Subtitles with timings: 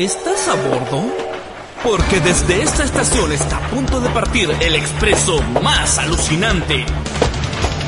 [0.00, 1.04] ¿Estás a bordo?
[1.82, 6.86] Porque desde esta estación está a punto de partir el expreso más alucinante.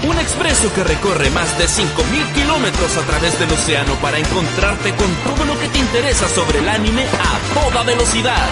[0.07, 5.11] Un expreso que recorre más de 5.000 kilómetros a través del océano para encontrarte con
[5.25, 8.47] todo lo que te interesa sobre el anime a toda velocidad.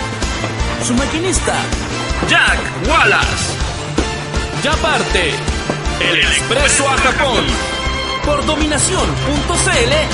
[0.86, 1.56] Su maquinista,
[2.30, 3.56] Jack Wallace.
[4.64, 5.34] Ya parte
[6.00, 7.44] el expreso a Japón
[8.24, 10.10] por dominación.cl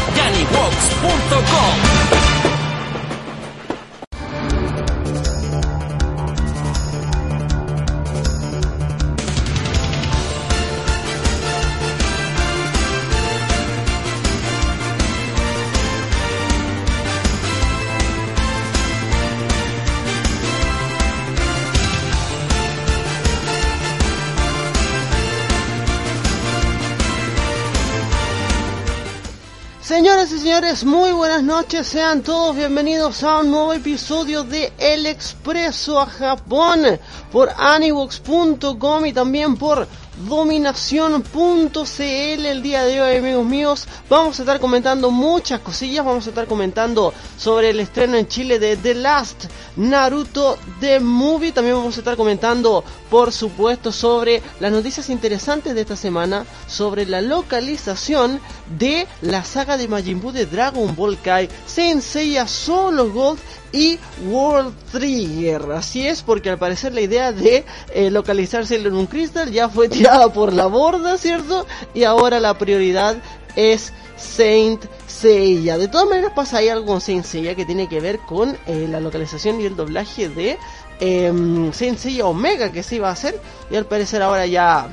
[30.84, 36.82] muy buenas noches, sean todos bienvenidos a un nuevo episodio de El Expreso a Japón
[37.30, 39.87] por Anivox.com y también por
[40.28, 43.86] dominación.cl el día de hoy amigos míos.
[44.09, 46.04] Vamos a estar comentando muchas cosillas.
[46.04, 49.44] Vamos a estar comentando sobre el estreno en Chile de The Last
[49.76, 51.52] Naruto The Movie.
[51.52, 57.06] También vamos a estar comentando por supuesto sobre las noticias interesantes de esta semana sobre
[57.06, 58.40] la localización
[58.78, 61.48] de la saga de Majin Buu de Dragon Ball Kai.
[61.66, 63.38] Senseiya Solo Gold
[63.72, 65.72] y World Trigger.
[65.72, 67.64] Así es, porque al parecer la idea de
[67.94, 71.66] eh, localizarse en un cristal ya fue tirada por la borda, ¿cierto?
[71.94, 73.16] Y ahora la prioridad
[73.56, 75.78] es Saint Seiya.
[75.78, 78.87] De todas maneras pasa ahí algo con Saint Seiya que tiene que ver con eh,
[78.88, 80.59] la localización y el doblaje de
[81.00, 84.88] eh, Saint Seiya Omega que se iba a hacer y al parecer ahora ya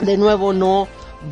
[0.00, 0.88] de nuevo no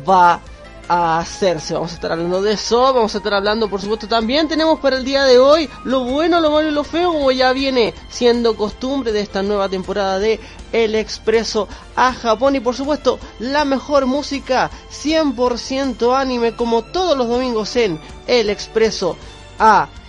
[0.07, 0.41] va a
[0.87, 1.73] a hacerse.
[1.73, 4.97] Vamos a estar hablando de eso, vamos a estar hablando, por supuesto, también tenemos para
[4.97, 8.55] el día de hoy lo bueno, lo malo y lo feo, como ya viene siendo
[8.55, 10.39] costumbre de esta nueva temporada de
[10.71, 17.27] El Expreso a Japón y por supuesto la mejor música 100% anime como todos los
[17.27, 19.17] domingos en El Expreso
[19.59, 20.04] a Japón.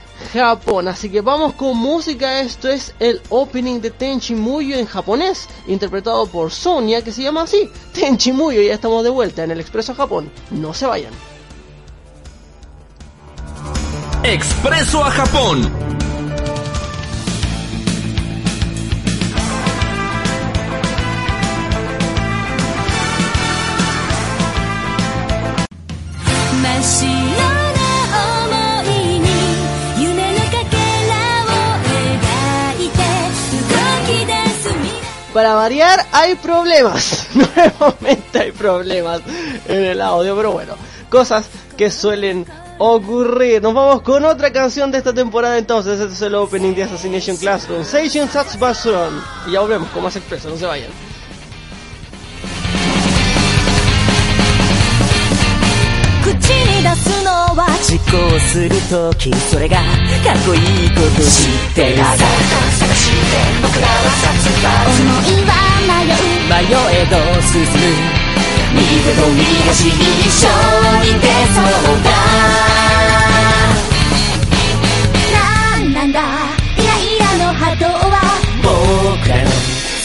[0.88, 2.40] Así que vamos con música.
[2.40, 7.42] Esto es el opening de Tenchi Muyo en japonés, interpretado por Sonia, que se llama
[7.42, 8.60] así, Tenchi Muyo.
[8.62, 10.30] Ya estamos de vuelta en el Expreso a Japón.
[10.50, 11.12] No se vayan.
[14.22, 16.05] Expreso a Japón.
[35.36, 37.26] Para variar hay problemas.
[37.34, 39.20] Nuevamente hay problemas
[39.68, 40.76] en el audio, pero bueno,
[41.10, 41.44] cosas
[41.76, 42.46] que suelen
[42.78, 43.60] ocurrir.
[43.60, 46.00] Nos vamos con otra canción de esta temporada entonces.
[46.00, 49.22] Este es el opening de Assassination Class con Seishun Satsubasuron.
[49.46, 50.88] Y ya volvemos con más expreso, no se vayan.
[56.86, 65.50] 出すのは実行するときそれがかっこいいこと知ってるさ探して僕らは殺伐思いは
[65.82, 67.74] 迷う迷えど進む
[68.70, 70.54] 右手と右足に一緒
[71.02, 72.14] に出そうだ
[75.34, 76.22] なんなんだ
[76.78, 78.22] イライラの波動は
[78.62, 79.50] 僕らの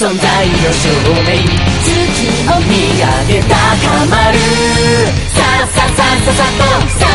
[0.02, 0.90] 存在の証
[1.30, 1.46] 明
[1.86, 3.54] 月を見上げ高
[4.10, 4.42] まる
[5.62, 6.66] ささささと
[6.98, 7.06] さ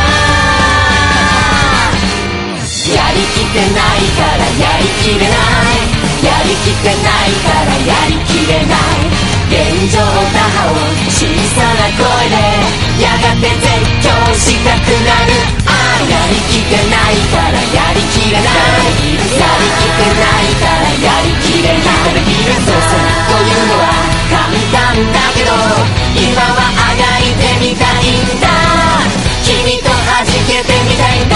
[2.87, 10.79] やりきってないからやりきれないやりきってないからやりきれない現状打破を
[11.11, 12.39] 小さな声で
[13.03, 15.35] やがて絶叫したくなる
[15.67, 18.47] ああやりきってないからやりきれない
[19.35, 22.07] やりきってないからやりきれない
[22.63, 23.91] そうそうというのは
[24.31, 25.51] 簡単だけど
[26.15, 27.56] 今はあがいて
[28.09, 28.47] んだ。
[29.43, 31.35] 君と弾けてみたいんだ。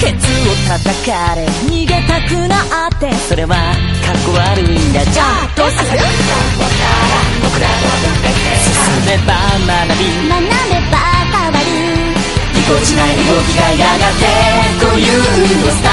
[0.00, 5.04] ケツを叩かれ逃げたくなってそれはかっこ悪いんだ。
[5.06, 5.98] じゃあどうする？
[7.42, 8.28] 僕らの分別
[8.68, 9.32] 進めば
[9.64, 9.68] 学
[9.98, 10.96] び学べば
[11.32, 11.66] 変わる
[12.54, 14.22] ぎこちない動きがやがて
[14.80, 15.88] 固有のスタ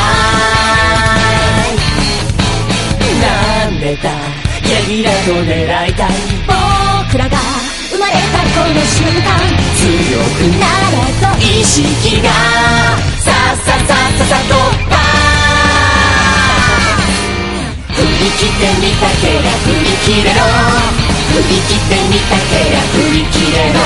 [1.68, 1.78] イ
[3.00, 3.26] ルな
[3.70, 6.10] んでだやぎらと狙いたい
[6.48, 7.38] 僕らが
[7.92, 8.20] 生まれた
[8.56, 9.28] この瞬間
[9.78, 9.84] 強
[10.38, 12.28] くなれと意識が
[13.20, 14.91] さっささっささと
[18.22, 20.46] り切ってみたけりゃ振り切れろ。
[21.34, 23.82] 振り切ってみたけりゃ振り切れろ。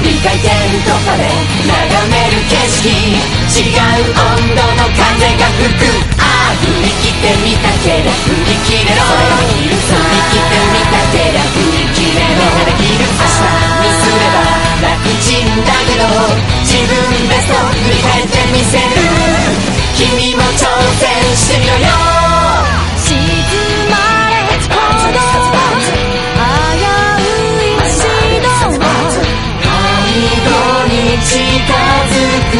[0.00, 0.48] 2回転
[0.88, 1.28] とかで
[1.68, 2.88] 眺める景色。
[2.88, 5.84] 違う温度の風が吹く。
[6.16, 9.04] ああ振り切ってみたけりゃ振り切れろ。
[9.04, 12.48] 振り切ってみたけりゃ振り切れろ。
[12.48, 13.97] 明日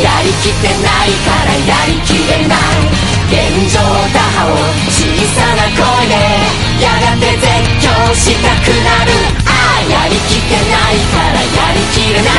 [0.00, 2.88] やりきってないからやりきれない。
[3.28, 3.36] 現
[3.72, 3.80] 状
[4.12, 4.56] 打破を
[4.88, 5.04] 小
[5.36, 6.16] さな声で
[6.80, 7.44] やがて絶
[7.80, 9.12] 叫したくなる。
[9.44, 12.32] ああやりきってないからやりきれない。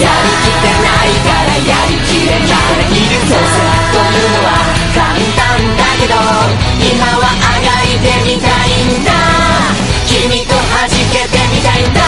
[0.00, 2.84] やりきってないからやりきれない。
[3.26, 3.56] そうせ
[3.92, 4.48] というのは
[4.94, 6.14] 簡単だけど
[6.80, 9.10] 今はあがいてみたいんだ。
[10.06, 12.00] 君と弾けてみたいんだ。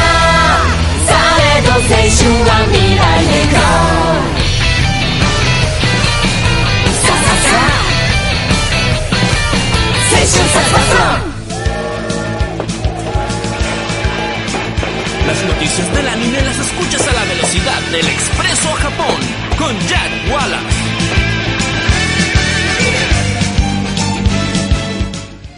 [1.05, 4.38] されど青春は未来へ Go
[15.27, 19.17] Las noticias del anime las escuchas a la velocidad del expreso a Japón
[19.59, 20.98] con Jack Wallace.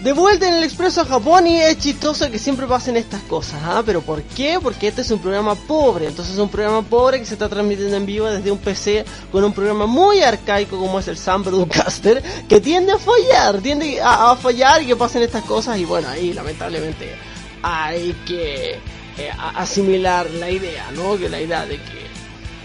[0.02, 3.60] De vuelta en el Expreso a Japón y es chistoso que siempre pasen estas cosas,
[3.62, 3.82] ¿ah?
[3.84, 4.58] ¿Pero por qué?
[4.58, 7.98] Porque este es un programa pobre, entonces es un programa pobre que se está transmitiendo
[7.98, 12.22] en vivo desde un PC con un programa muy arcaico como es el Sam Broadcaster,
[12.48, 16.32] que tiende a fallar, tiende a, fallar y que pasen estas cosas y bueno, ahí
[16.32, 17.14] lamentablemente
[17.62, 18.76] hay que
[19.18, 21.18] eh, asimilar la idea, ¿no?
[21.18, 22.10] Que la idea de que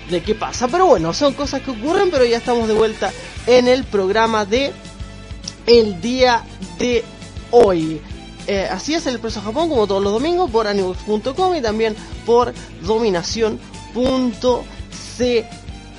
[0.09, 3.11] de qué pasa, pero bueno, son cosas que ocurren, pero ya estamos de vuelta
[3.45, 4.71] en el programa de
[5.67, 6.43] el día
[6.77, 7.03] de
[7.51, 8.01] hoy.
[8.47, 11.95] Eh, así es el Expreso Japón, como todos los domingos, por Anibox.com y también
[12.25, 12.53] por
[12.83, 13.59] dominación.cl.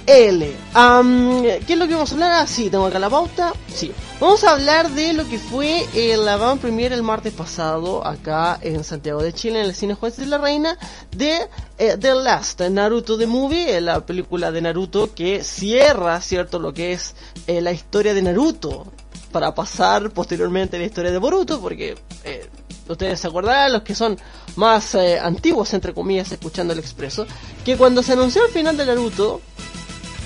[0.06, 2.32] ¿Qué es lo que vamos a hablar?
[2.32, 3.52] Ah, sí, tengo acá la pauta.
[3.75, 3.90] Sí,
[4.20, 5.84] vamos a hablar de lo que fue
[6.16, 10.16] la van premier el martes pasado, acá en Santiago de Chile, en el Cine Juez
[10.16, 10.78] de la Reina,
[11.16, 11.48] de
[11.78, 16.93] eh, The Last Naruto The Movie, la película de Naruto que cierra, ¿cierto?, lo que
[16.93, 17.16] es
[17.48, 18.93] eh, la historia de Naruto
[19.37, 21.94] para pasar posteriormente la historia de Boruto, porque
[22.25, 22.49] eh,
[22.88, 24.17] ustedes se acordarán, los que son
[24.55, 27.27] más eh, antiguos, entre comillas, escuchando el expreso,
[27.62, 29.43] que cuando se anunció el final de Naruto,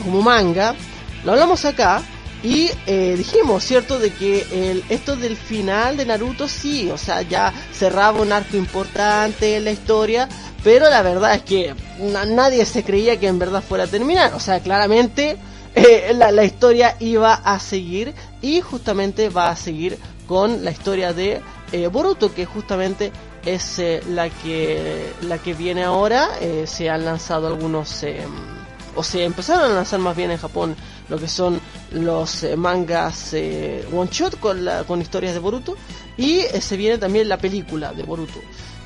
[0.05, 0.77] como manga,
[1.25, 2.03] lo hablamos acá
[2.45, 7.23] y eh, dijimos, ¿cierto?, de que el, esto del final de Naruto sí, o sea,
[7.23, 10.29] ya cerraba un arco importante en la historia,
[10.63, 14.35] pero la verdad es que na- nadie se creía que en verdad fuera a terminar,
[14.35, 15.37] o sea, claramente
[15.75, 21.13] eh, la, la historia iba a seguir y justamente va a seguir con la historia
[21.13, 21.41] de
[21.73, 23.13] eh, Boruto, que justamente
[23.45, 26.29] es eh, la que la que viene ahora.
[26.67, 28.05] Se han lanzado algunos
[28.97, 30.75] o se empezaron a lanzar más bien en Japón
[31.09, 31.61] lo que son
[31.93, 35.77] los mangas one shot con la, con historias de Boruto
[36.17, 38.41] y se viene también la película de Boruto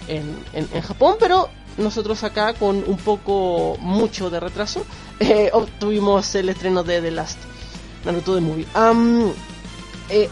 [0.09, 4.85] en, en Japón, pero nosotros acá con un poco mucho de retraso
[5.21, 7.39] eh, obtuvimos el estreno de The Last
[8.05, 8.67] Naruto The Movie.
[10.11, 10.29] Eh,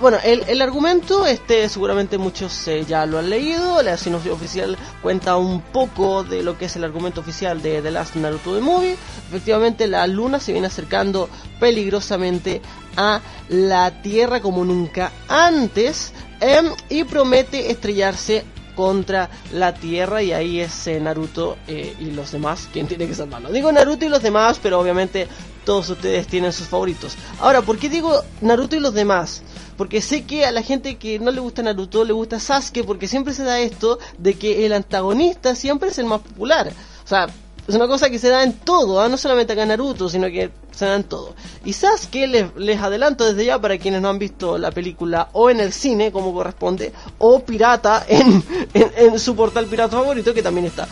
[0.00, 4.78] bueno, el, el argumento, este seguramente muchos eh, ya lo han leído, la sinopsis oficial
[5.02, 8.60] cuenta un poco de lo que es el argumento oficial de The Last Naruto The
[8.60, 8.96] Movie.
[9.28, 11.28] Efectivamente, la luna se viene acercando
[11.58, 12.62] peligrosamente
[12.96, 18.44] a la Tierra como nunca antes em, y promete estrellarse
[18.78, 23.14] contra la Tierra y ahí es eh, Naruto eh, y los demás quien tiene que
[23.16, 23.50] salvarlo.
[23.50, 25.26] Digo Naruto y los demás, pero obviamente
[25.64, 27.16] todos ustedes tienen sus favoritos.
[27.40, 29.42] Ahora, ¿por qué digo Naruto y los demás?
[29.76, 33.08] Porque sé que a la gente que no le gusta Naruto le gusta Sasuke porque
[33.08, 36.70] siempre se da esto de que el antagonista siempre es el más popular.
[37.04, 37.26] O sea,
[37.68, 39.08] es una cosa que se da en todo, ¿ah?
[39.08, 41.34] no solamente acá en Naruto, sino que se da en todo.
[41.66, 45.50] Y Sasuke, les, les adelanto desde ya para quienes no han visto la película o
[45.50, 50.66] en el cine, como corresponde, o pirata en, en, su portal pirata favorito, que también
[50.66, 50.88] está.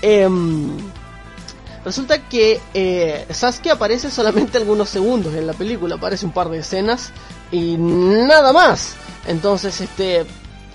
[0.00, 0.78] Em,
[1.84, 6.58] Resulta que eh, Sasuke aparece solamente algunos segundos en la película, aparece un par de
[6.58, 7.10] escenas
[7.50, 8.96] y nada más.
[9.26, 10.26] Entonces, este,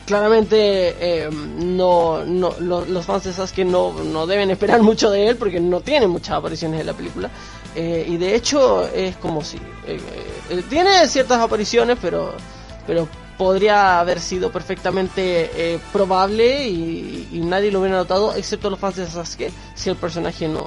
[0.05, 5.27] claramente eh, no, no lo- los fans de Sasuke no, no deben esperar mucho de
[5.27, 7.29] él porque no tiene muchas apariciones en la película.
[7.75, 9.57] Eh, y de hecho es como si...
[9.85, 9.99] Eh,
[10.49, 12.33] eh, tiene ciertas apariciones, pero,
[12.87, 13.07] pero
[13.37, 19.51] podría haber sido perfectamente probable y, nadie lo hubiera notado, excepto los fans de Sasuke,
[19.73, 20.63] si el personaje no,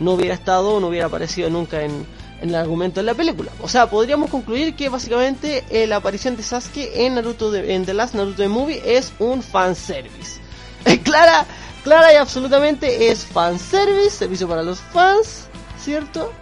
[0.00, 2.04] no hubiera estado o no hubiera aparecido nunca en,
[2.40, 3.50] en el argumento de la película.
[3.60, 7.94] O sea, podríamos concluir que básicamente la aparición de Sasuke en Naruto de, en The
[7.94, 10.40] Last Naruto The Movie es un fanservice.
[11.02, 11.46] clara,
[11.84, 16.32] clara y absolutamente es fanservice, servicio para los fans, ¿cierto?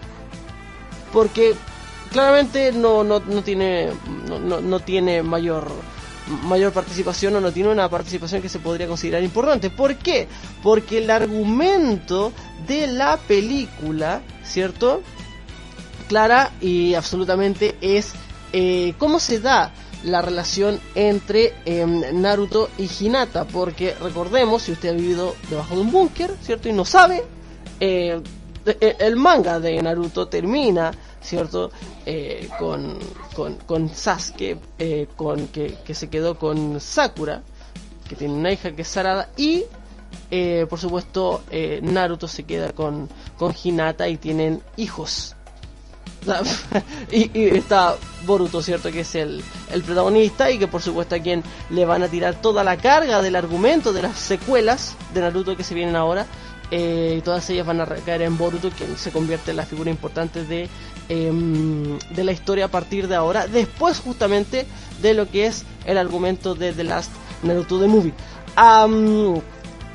[1.16, 1.54] porque
[2.12, 3.88] claramente no, no, no tiene
[4.28, 5.70] no, no, tiene mayor
[6.42, 9.70] mayor participación o no tiene una participación que se podría considerar importante.
[9.70, 10.28] ¿Por qué?
[10.62, 12.32] Porque el argumento
[12.66, 15.02] de la película, ¿cierto?
[16.08, 18.12] Clara y absolutamente es
[18.52, 19.72] eh, cómo se da
[20.04, 23.44] la relación entre em, Naruto y Hinata.
[23.44, 26.68] Porque recordemos, si usted ha vivido debajo de un búnker, ¿cierto?
[26.68, 27.24] Y no sabe,
[27.80, 28.20] eh,
[28.66, 31.70] e, el manga de Naruto termina, ¿cierto?
[32.04, 32.98] Eh, con,
[33.66, 37.42] con, Sasuke, eh, con, que, se quedó con Sakura,
[38.08, 39.64] que tiene una hija que es Sarada, y
[40.30, 41.42] eh, por supuesto
[41.82, 45.35] Naruto se queda con, con Hinata y tienen hijos.
[47.12, 48.90] y, está Boruto, ¿cierto?
[48.90, 49.42] Que es el,
[49.72, 53.22] el, protagonista y que por supuesto a quien le van a tirar toda la carga
[53.22, 56.26] del argumento de las secuelas de Naruto que se vienen ahora
[56.70, 60.44] eh, todas ellas van a recaer en Boruto, quien se convierte en la figura importante
[60.44, 60.68] de,
[61.08, 64.66] em, de la historia a partir de ahora, después justamente
[65.00, 68.14] de lo que es el argumento de The Last Naruto The Movie.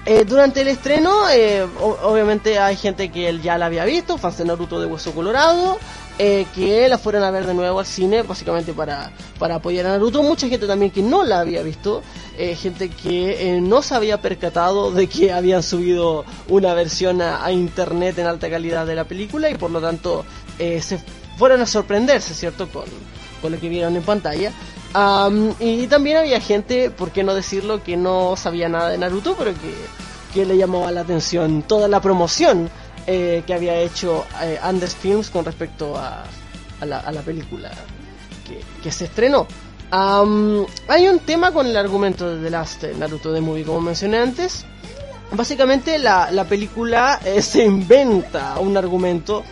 [0.03, 1.63] Eh, durante el estreno, eh,
[2.03, 5.77] obviamente hay gente que él ya la había visto, fans de Naruto de Hueso Colorado,
[6.19, 9.89] eh, que la fueran a ver de nuevo al cine, básicamente para, para apoyar a
[9.89, 10.21] Naruto.
[10.21, 12.01] Mucha gente también que no la había visto,
[12.37, 17.51] eh, gente que eh, no se había percatado de que habían subido una versión a,
[17.51, 20.25] internet en alta calidad de la película y por lo tanto
[20.57, 20.99] se
[21.37, 22.69] fueron a sorprenderse, ¿cierto?
[22.69, 22.83] Con,
[23.41, 24.51] con lo que vieron en pantalla.
[25.59, 29.53] y también había gente, por qué no decirlo, que no sabía nada de Naruto, pero
[29.53, 29.73] que,
[30.33, 32.69] que le llamaba la atención toda la promoción
[33.07, 36.23] eh, que había hecho eh, Andes Films con respecto a,
[36.85, 37.71] la, película
[38.81, 39.47] que, se estrenó.
[39.91, 44.65] hay un tema con el argumento de The Last Naruto de Movie, como mencioné antes.
[45.31, 49.43] Básicamente la, la película eh, se inventa un argumento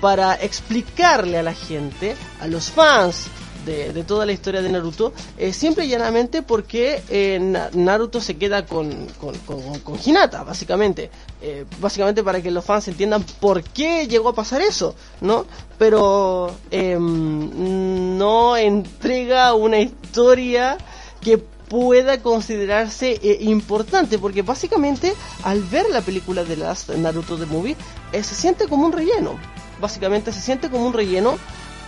[0.00, 3.28] para explicarle a la gente, a los fans,
[3.66, 9.06] de, toda la historia de Naruto, eh, y llanamente porque eh, Naruto se queda con,
[9.20, 9.36] con,
[9.80, 11.10] con, Hinata, básicamente.
[11.42, 15.44] Eh, básicamente para que los fans entiendan por qué llegó a pasar eso, ¿no?
[15.78, 20.78] Pero em, no entrega una historia
[21.20, 27.76] que pueda considerarse importante, porque básicamente al ver la película de las Naruto The Movie,
[28.12, 29.36] se siente como un relleno.
[29.80, 31.36] Básicamente se siente como un relleno.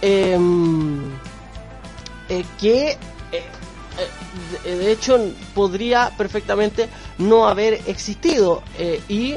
[0.03, 0.39] Eh,
[2.29, 2.99] eh, que eh,
[4.65, 5.19] eh, de hecho
[5.55, 8.63] podría perfectamente no haber existido
[9.09, 9.37] y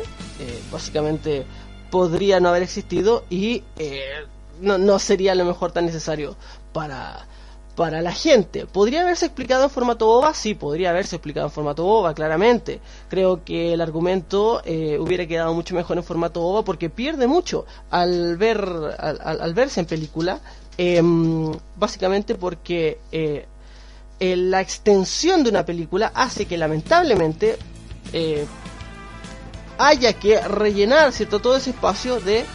[0.71, 1.45] básicamente
[1.89, 3.63] podría no haber existido y
[4.59, 6.35] no, no, sería a lo mejor tan necesario
[6.73, 7.25] para,
[7.75, 8.65] para la gente.
[8.65, 10.33] ¿Podría haberse explicado en formato boba?
[10.33, 12.81] Sí, podría haberse explicado en formato boba, claramente.
[13.09, 14.61] Creo que el argumento
[14.99, 18.63] hubiera quedado mucho mejor en formato boba porque pierde mucho al ver
[18.99, 20.39] al verse en película
[20.77, 23.45] Em, básicamente porque eh,
[24.19, 27.57] eh, la extensión de una película hace que lamentablemente
[28.13, 28.45] eh,
[29.77, 32.45] haya que rellenar cierto todo ese espacio de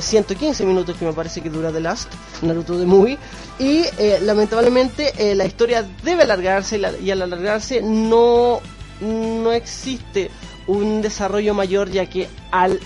[0.00, 3.16] 115 minutos que me parece que dura The Last Naruto de Movie
[3.60, 3.84] y
[4.22, 8.60] lamentablemente la historia debe alargarse y, al alargarse no
[9.00, 10.32] no existe
[10.66, 12.80] un desarrollo mayor ya que al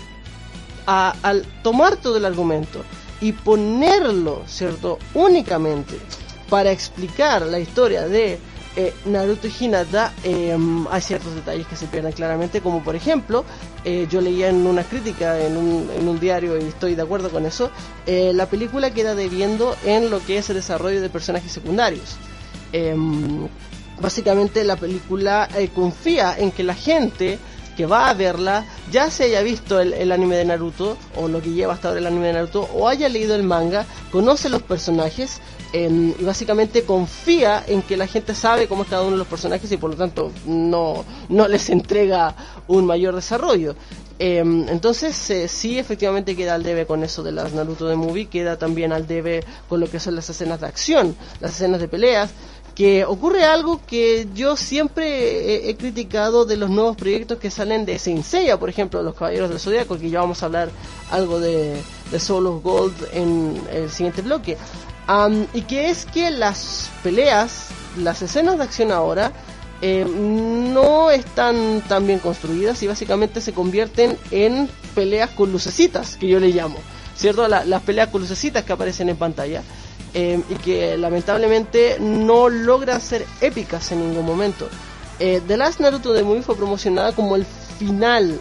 [0.84, 2.84] al tomar todo el argumento
[3.22, 4.98] y ponerlo, ¿cierto?
[5.14, 5.98] Únicamente
[6.50, 8.38] para explicar la historia de
[8.76, 13.44] eh, Naruto y Hinata, em, hay ciertos detalles que se pierden claramente, como por ejemplo,
[13.84, 17.70] eh, yo leía en una crítica en un, diario y estoy de acuerdo con eso,
[18.06, 22.16] eh, la película queda debiendo en lo que es el desarrollo de personajes secundarios.
[22.72, 23.48] Em,
[24.00, 27.38] básicamente la película confía en que la gente
[27.76, 31.50] que va a verla ya se haya visto el, anime de Naruto o lo que
[31.50, 35.40] lleva hasta ahora el anime de Naruto o haya leído el manga, conoce los personajes
[35.74, 39.72] y básicamente confía en que la gente sabe cómo es cada uno de los personajes
[39.72, 42.34] y por lo tanto no, no les entrega
[42.68, 43.74] un mayor desarrollo.
[44.18, 48.26] Em, entonces eh, sí efectivamente queda al debe con eso de las Naruto de Movie,
[48.26, 51.88] queda también al debe con lo que son las escenas de acción, las escenas de
[51.88, 52.30] peleas,
[52.74, 57.98] que ocurre algo que yo siempre he, criticado de los nuevos proyectos que salen de
[57.98, 58.24] Saint
[58.58, 60.70] por ejemplo, Los Caballeros del Zodíaco, que ya vamos a hablar
[61.10, 64.56] algo de, de Soul of Gold en el siguiente bloque.
[65.52, 69.32] y que es que las peleas, las escenas de acción ahora,
[69.84, 76.28] eh, no están tan bien construidas y básicamente se convierten en peleas con lucecitas, que
[76.28, 76.76] yo le llamo,
[77.16, 77.48] ¿cierto?
[77.48, 79.62] las peleas con lucecitas que aparecen en pantalla.
[80.14, 84.68] Eh, y que lamentablemente no logran ser épicas en ningún momento.
[85.18, 87.46] Eh, The Last Naruto de Movie fue promocionada como el
[87.78, 88.38] final.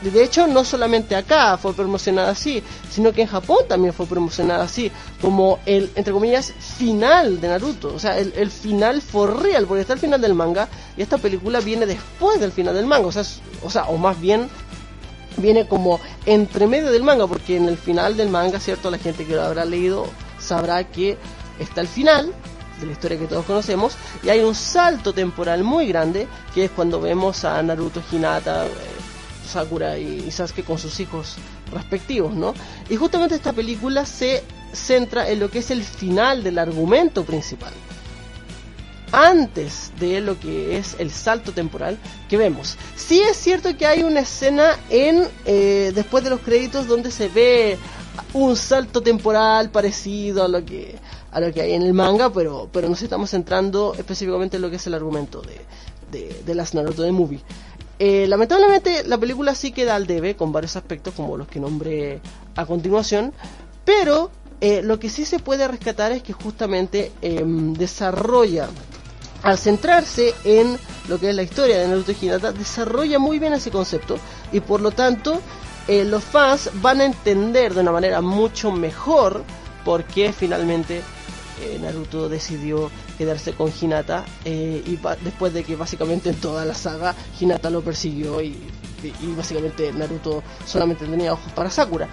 [0.00, 4.64] De hecho, no solamente acá fue promocionada así, sino que en Japón también fue promocionada
[4.64, 4.90] así,
[5.20, 7.94] como el, entre comillas, final de Naruto.
[7.94, 10.66] O sea, el, final for real, porque está el final del manga
[10.96, 13.06] y esta película viene después del final del manga.
[13.06, 13.22] O sea,
[13.62, 14.48] o, sea, o más bien
[15.36, 18.90] viene como entre medio del manga, porque en el final del manga, ¿cierto?
[18.90, 20.06] La gente que lo habrá leído
[20.42, 21.16] sabrá que
[21.58, 22.32] está el final
[22.80, 26.70] de la historia que todos conocemos y hay un salto temporal muy grande que es
[26.70, 28.70] cuando vemos a Naruto, Hinata, eh,
[29.48, 31.36] Sakura y Sasuke con sus hijos
[31.72, 32.54] respectivos, ¿no?
[32.88, 37.72] Y justamente esta película se centra en lo que es el final del argumento principal.
[39.12, 41.98] Antes de lo que es el salto temporal
[42.30, 42.78] que vemos.
[42.96, 47.28] Sí es cierto que hay una escena en eh, después de los créditos donde se
[47.28, 47.78] ve
[48.34, 50.96] un salto temporal parecido a lo que
[51.30, 54.70] a lo que hay en el manga, pero pero nos estamos centrando específicamente en lo
[54.70, 57.40] que es el argumento de, de, las Naruto de Movie.
[57.98, 62.20] Eh, lamentablemente la película sí queda al debe con varios aspectos como los que nombré
[62.54, 63.32] a continuación,
[63.84, 68.68] pero eh, lo que sí se puede rescatar es que justamente em, desarrolla,
[69.42, 70.78] al centrarse en
[71.08, 74.18] lo que es la historia de Naruto Hinata, desarrolla muy bien ese concepto
[74.52, 75.40] y por lo tanto
[75.88, 79.44] eh, los fans van a entender de una manera mucho mejor
[79.84, 81.02] por qué finalmente
[81.60, 86.74] eh, Naruto decidió quedarse con Hinata eh, y después de que básicamente en toda la
[86.74, 88.56] saga Hinata lo persiguió y,
[89.36, 92.08] básicamente Naruto solamente tenía ojos para Sakura.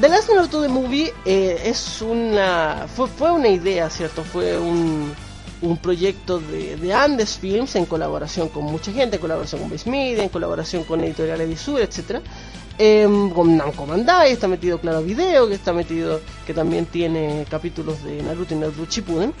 [0.00, 4.24] The Last Naruto The Movie es una fue, fue una idea, ¿cierto?
[4.24, 5.14] Fue un
[5.64, 9.88] un proyecto de, de, Andes Films en colaboración con mucha gente, en colaboración con Base
[9.88, 12.20] Media, en colaboración con Editorial Edisur, etcétera.
[12.76, 18.02] Em, con Namco Bandai, está metido Claro Video, que está metido, que también tiene capítulos
[18.02, 19.32] de Naruto y Naruto Shippuden.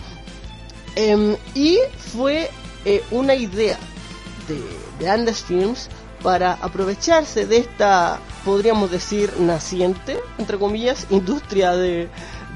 [0.96, 2.48] Em, y fue
[2.84, 3.78] eh, una idea
[4.48, 4.60] de,
[4.98, 5.88] de Andes Films
[6.22, 12.08] para aprovecharse de esta, podríamos decir, naciente, entre comillas, industria de,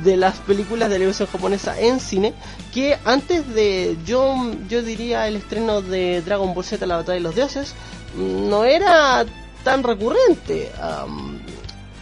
[0.04, 2.34] de las películas de televisión japonesa en cine
[2.72, 4.34] que antes de yo
[4.68, 7.74] yo diría el estreno de Dragon Ball Z la batalla de los dioses
[8.16, 9.24] no era
[9.64, 10.70] tan recurrente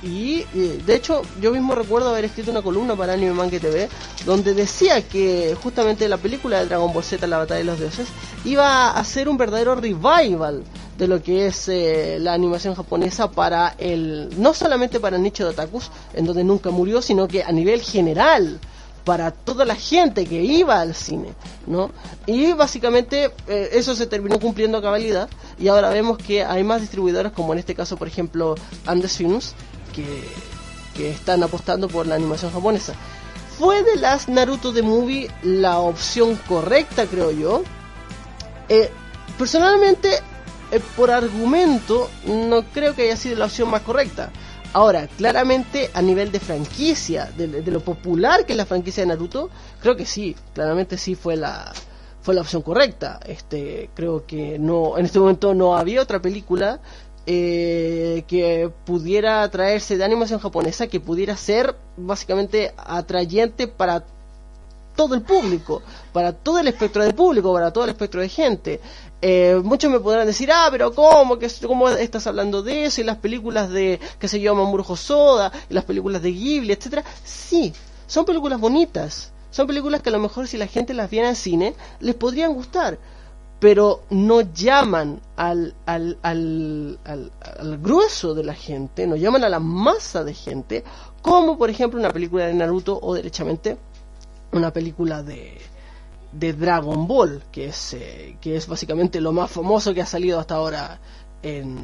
[0.06, 0.44] y
[0.86, 3.88] de hecho yo mismo recuerdo haber escrito una columna para Anime Manga TV
[4.24, 8.06] donde decía que justamente la película de Dragon Ball Z la batalla de los dioses
[8.44, 10.62] iba a ser un verdadero revival
[10.96, 15.44] de lo que es eh, la animación japonesa para el no solamente para el nicho
[15.44, 18.60] de otakus en donde nunca murió sino que a nivel general
[19.04, 21.28] para toda la gente que iba al cine,
[21.68, 21.92] ¿no?
[22.26, 25.28] Y básicamente eh, eso se terminó cumpliendo a cabalidad
[25.60, 29.54] y ahora vemos que hay más distribuidores como en este caso por ejemplo Andes Films
[29.96, 32.94] que, están apostando por la animación japonesa.
[33.58, 37.62] Fue de las Naruto de Movie la opción correcta creo yo.
[38.68, 38.90] Eh,
[39.38, 40.08] personalmente
[40.72, 44.30] eh, por argumento no creo que haya sido la opción más correcta.
[44.72, 49.50] Ahora, claramente a nivel de franquicia, de, lo popular que es la franquicia de Naruto,
[49.80, 51.72] creo que sí, claramente sí fue la
[52.20, 53.20] fue la opción correcta.
[53.24, 56.80] Este, creo que no, en este momento no había otra película
[57.26, 64.04] eh, que pudiera traerse de animación japonesa que pudiera ser básicamente atrayente para
[64.94, 68.80] todo el público, para todo el espectro de público, para todo el espectro de gente.
[69.20, 71.38] Eh, muchos me podrán decir, ah, pero ¿cómo?
[71.38, 73.00] que ¿Cómo estás hablando de eso?
[73.00, 77.04] Y las películas de, que se llama Mamoru Soda, y las películas de Ghibli, etcétera.
[77.24, 77.72] Sí,
[78.06, 79.32] son películas bonitas.
[79.50, 82.52] Son películas que a lo mejor si la gente las viera en cine, les podrían
[82.52, 82.98] gustar.
[83.58, 89.60] Pero no llaman al, al, al, al, grueso de la gente, no llaman a la
[89.60, 90.84] masa de gente,
[91.22, 93.78] como por ejemplo una película de Naruto o derechamente
[94.52, 95.58] una película de,
[96.32, 100.38] de Dragon Ball, que es, eh, que es básicamente lo más famoso que ha salido
[100.38, 101.00] hasta ahora
[101.42, 101.78] en,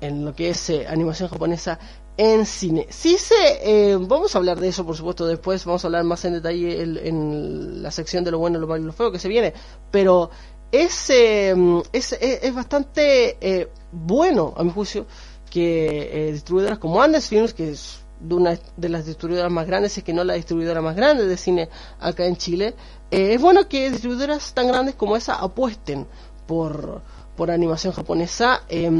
[0.00, 1.78] en lo que es eh, animación japonesa
[2.16, 2.86] en cine.
[2.90, 6.24] Sí sé, eh, vamos a hablar de eso por supuesto después, vamos a hablar más
[6.24, 9.28] en detalle en la sección de lo bueno, lo malo y lo feo que se
[9.28, 9.54] viene,
[9.90, 10.30] pero
[10.72, 15.06] es, es, es, bastante bueno a mi juicio
[15.50, 20.04] que distribuidoras como Andes Films, que es de una de las distribuidoras más grandes, es
[20.04, 21.68] que no la distribuidora más grande de cine
[22.00, 22.74] acá en Chile,
[23.10, 26.06] eh, es bueno que distribuidoras tan grandes como esa apuesten
[26.46, 27.02] por,
[27.36, 28.62] por animación japonesa.
[28.68, 28.90] Eh,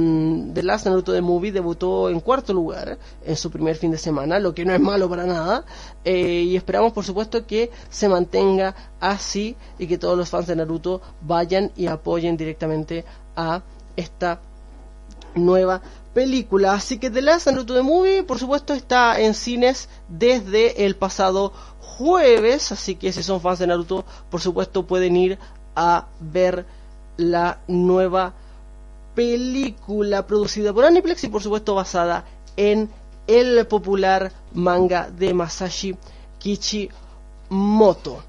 [0.55, 4.39] The Last Naruto The Movie debutó en cuarto lugar en su primer fin de semana,
[4.39, 5.65] lo que no es malo para nada.
[6.05, 10.57] Eh, y esperamos, por supuesto, que se mantenga así y que todos los fans de
[10.57, 13.05] Naruto vayan y apoyen directamente
[13.37, 13.63] a
[13.97, 14.41] esta
[15.35, 15.83] nueva
[16.15, 16.75] película.
[16.75, 21.53] Así que The Last Naruto The Movie, por supuesto, está en cines desde el pasado
[21.81, 22.73] jueves.
[22.73, 25.39] Así que si son fans de Naruto, por supuesto, pueden ir
[25.75, 26.67] a ver
[27.17, 28.35] la nueva
[29.15, 32.25] película producida por Aniplex y, por supuesto, basada
[32.57, 32.91] en
[33.27, 35.97] el popular manga de Masashi
[36.39, 38.23] Kichimoto.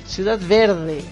[0.06, 1.04] Ciudad Verde,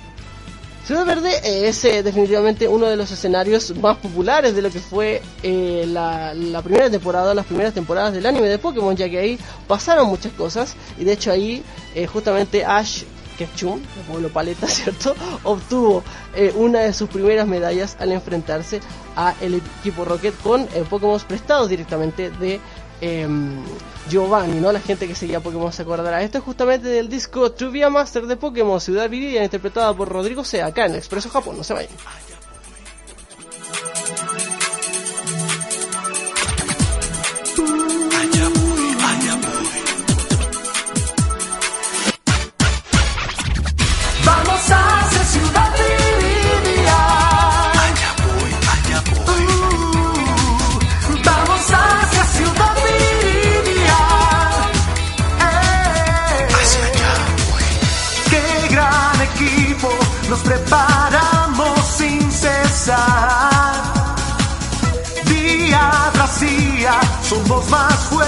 [0.85, 5.23] Ciudad Verde es eh, definitivamente uno de los escenarios más populares de lo que fue
[5.43, 10.09] eh, la, primera temporada, las primeras temporadas del anime de Pokémon, ya que ahí pasaron
[10.09, 13.05] muchas cosas y de hecho ahí eh, justamente Ash
[13.39, 15.15] Ketchum, el pueblo paleta, ¿cierto?
[15.45, 16.05] Obtuvo
[16.57, 18.81] una de sus primeras medallas al enfrentarse
[19.17, 22.61] a el equipo Rocket con Pokémon prestados directamente de
[24.09, 24.73] Giovanni, ¿no?
[24.73, 26.23] La gente que seguía Pokémon se acordará.
[26.23, 30.63] Esto es justamente del disco Trivia Master de Pokémon Ciudad Viridian, interpretada por Rodrigo C.
[30.63, 31.57] acá en Expreso Japón.
[31.57, 31.93] No se vayan.
[66.35, 68.24] fantasía somos más fuertes.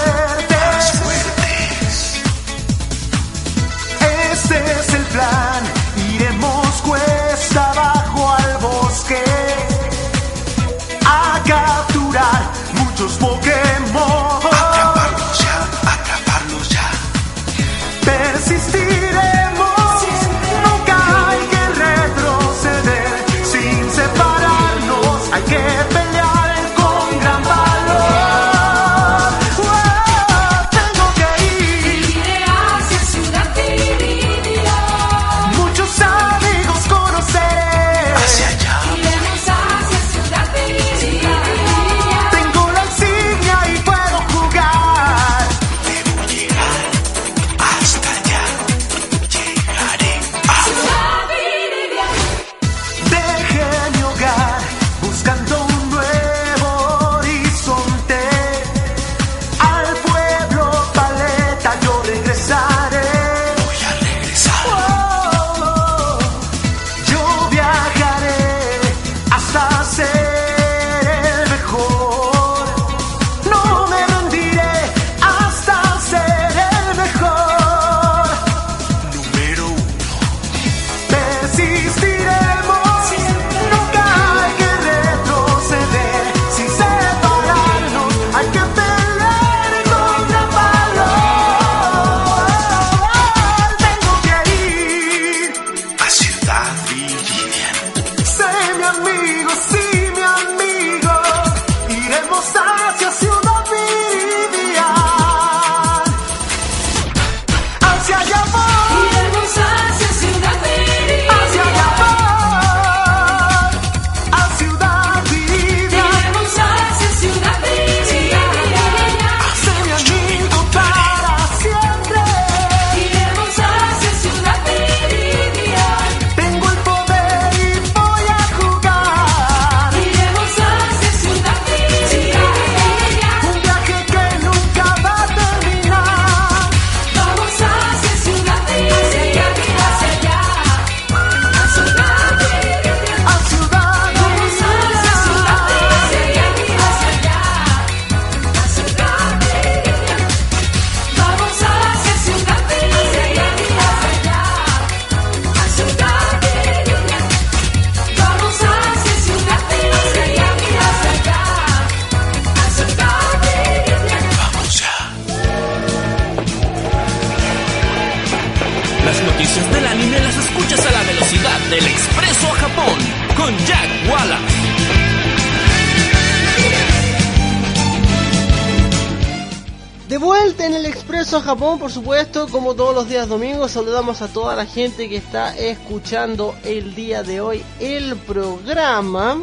[181.87, 186.53] Por supuesto, como todos los días domingos, saludamos a toda la gente que está escuchando
[186.65, 189.41] el día de hoy el programa.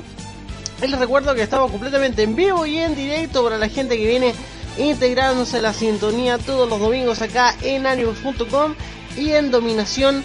[0.82, 4.34] Les recuerdo que estamos completamente en vivo y en directo para la gente que viene
[4.76, 8.74] integrándose a la sintonía todos los domingos acá en Animus.com
[9.16, 10.22] y en dominación.cl.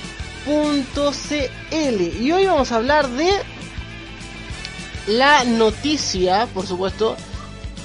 [1.72, 3.30] Y hoy vamos a hablar de
[5.08, 7.16] la noticia, por supuesto,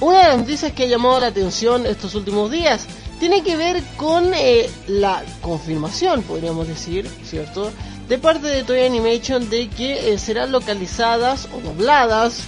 [0.01, 2.85] una de las noticias que ha llamado la atención estos últimos días
[3.19, 7.71] tiene que ver con eh, la confirmación, podríamos decir, ¿cierto?
[8.09, 12.43] De parte de Toy Animation de que eh, serán localizadas o dobladas,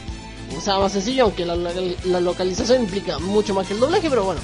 [0.56, 4.42] o sea, más sencillo, aunque la, localización implica mucho más que el doblaje, pero bueno,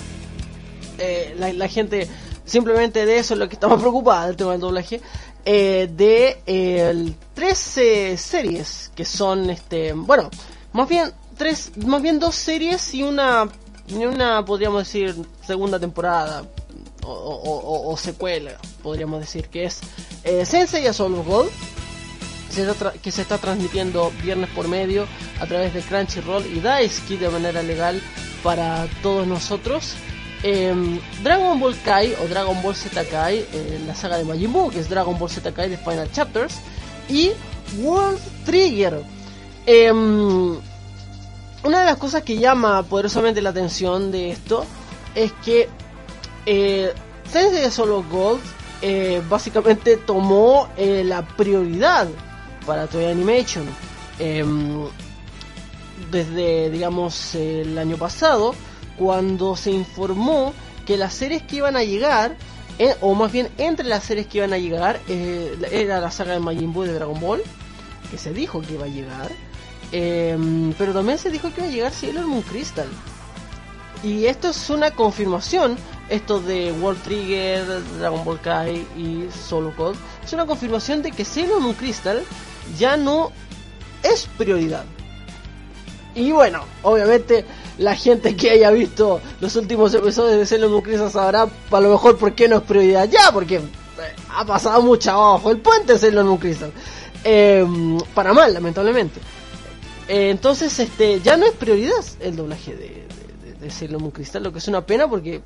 [0.97, 2.07] eh, la, gente
[2.45, 5.01] simplemente de eso es lo que está más preocupada del tema del doblaje
[5.45, 10.29] eh, de el 13 series que son este bueno
[10.71, 13.49] más bien tres más bien dos series y una
[13.87, 15.15] y una podríamos decir
[15.45, 16.43] segunda temporada
[17.05, 19.81] o, secuela podríamos decir que es
[20.23, 21.51] eh, Sensei a Gold
[23.01, 25.07] que se está transmitiendo viernes por medio
[25.39, 27.99] a través de Crunchyroll y Daisuke de manera legal
[28.43, 29.95] para todos nosotros.
[30.43, 33.45] Em, Dragon Ball Kai o Dragon Ball Z Kai,
[33.87, 36.55] la saga de Majin Buu, que es Dragon Ball Z Kai de Final Chapters,
[37.09, 37.31] y
[37.79, 39.01] World Trigger.
[39.65, 40.59] Em,
[41.63, 44.65] una de las cosas que llama poderosamente la atención de esto
[45.15, 45.69] es que
[46.45, 46.93] eh,
[47.31, 48.41] Sensei Solo Gold
[48.81, 52.07] eh, básicamente tomó eh, la prioridad
[52.65, 53.65] para Toy Animation.
[54.19, 54.85] Em,
[56.11, 58.53] desde, digamos, el año pasado,
[58.97, 60.53] cuando se informó
[60.85, 62.35] que las series que iban a llegar,
[63.01, 66.39] o más bien entre las series que iban a llegar, eh, era la saga de
[66.39, 67.41] Majin Buu de Dragon Ball,
[68.11, 69.31] que se dijo que iba a llegar,
[69.93, 72.87] em, pero también se dijo que iba a llegar Sailor Moon Crystal.
[74.03, 75.77] Y esto es una confirmación,
[76.09, 77.65] esto de World Trigger,
[77.99, 82.21] Dragon Ball Kai y Solo Code, es una confirmación de que Sailor Moon Crystal
[82.77, 83.31] ya no
[84.03, 84.83] es prioridad.
[86.15, 87.45] Y bueno, obviamente
[87.77, 91.89] la gente que haya visto los últimos episodios de Sailor Moon Crystal sabrá a lo
[91.89, 93.61] mejor por qué no es prioridad ya, porque eh,
[94.35, 96.71] ha pasado mucho abajo el puente Sailor Moon Crystal.
[97.23, 97.65] Eh,
[98.13, 99.21] para mal, lamentablemente.
[100.07, 103.07] Eh, entonces, este, ya no es prioridad el doblaje de,
[103.59, 105.41] de, Sailor Moon Crystal, lo que es una pena porque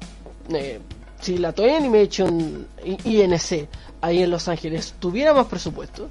[0.50, 0.80] eh,
[1.22, 3.70] si la Toy Animation INC
[4.02, 6.08] ahí en Los Ángeles tuviera más presupuesto,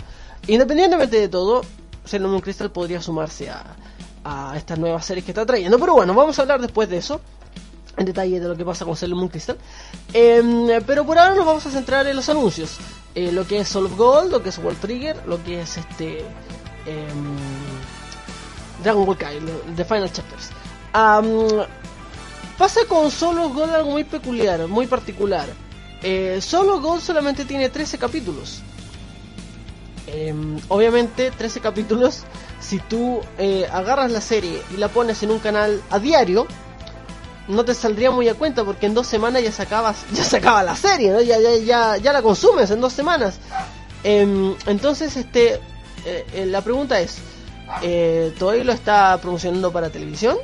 [0.46, 1.62] independientemente de todo,
[2.04, 3.76] Sailor Moon Crystal podría sumarse a,
[4.26, 5.78] a estas nuevas series que está trayendo.
[5.78, 7.20] Pero bueno, vamos a hablar después de eso.
[7.96, 9.56] En detalle de lo que pasa con Sailor Moon Crystal.
[10.12, 12.78] Em, pero por ahora nos vamos a centrar en los anuncios.
[13.14, 15.78] Eh, lo que es Soul of Gold, lo que es World Trigger, lo que es
[15.78, 16.20] este.
[16.86, 17.75] em,
[18.82, 19.38] Dragon Ball Kai,
[19.76, 20.50] The Final Chapters.
[22.58, 25.46] Pasa con Solo Gold algo muy peculiar, muy particular.
[26.02, 28.62] Eh, Solo Gold solamente tiene 13 capítulos.
[30.06, 32.22] Em, obviamente 13 capítulos,
[32.60, 36.46] si tú eh, agarras la serie y la pones en un canal a diario,
[37.48, 40.62] no te saldría muy a cuenta porque en dos semanas ya sacabas, ya se acaba
[40.62, 41.20] la serie, ¿no?
[41.20, 43.38] ya, ya, ya, ya la consumes en dos semanas.
[44.02, 45.60] Em, entonces, este,
[46.06, 47.16] eh, la pregunta es,
[47.82, 50.36] eh, ¿Toei lo está promocionando para televisión?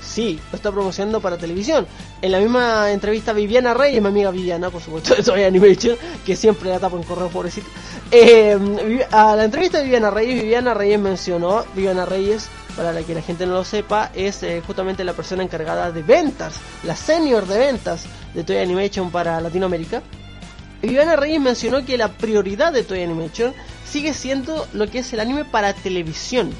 [0.00, 1.86] Sí, lo está promocionando para televisión.
[2.20, 6.36] En la misma entrevista Viviana Reyes, mi amiga Viviana, por supuesto, de Toei Animation, que
[6.36, 7.66] siempre la tapa en correo, pobrecito.
[8.10, 13.14] Eh, a la entrevista de Viviana Reyes, Viviana Reyes mencionó, Viviana Reyes, para la que
[13.14, 17.46] la gente no lo sepa, es eh, justamente la persona encargada de ventas, la senior
[17.46, 20.02] de ventas de Toei Animation para Latinoamérica.
[20.82, 23.54] Viviana Reyes mencionó que la prioridad de Toy Animation
[23.94, 26.50] sigue siendo lo que es el anime para televisión.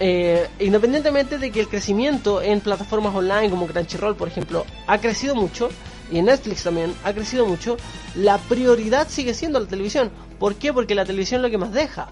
[0.00, 5.34] Eh, independientemente de que el crecimiento en plataformas online como Crunchyroll, por ejemplo, ha crecido
[5.34, 5.68] mucho,
[6.10, 7.76] y en Netflix también ha crecido mucho,
[8.14, 10.10] la prioridad sigue siendo la televisión.
[10.38, 10.72] ¿Por qué?
[10.72, 12.08] Porque la televisión es lo que más deja.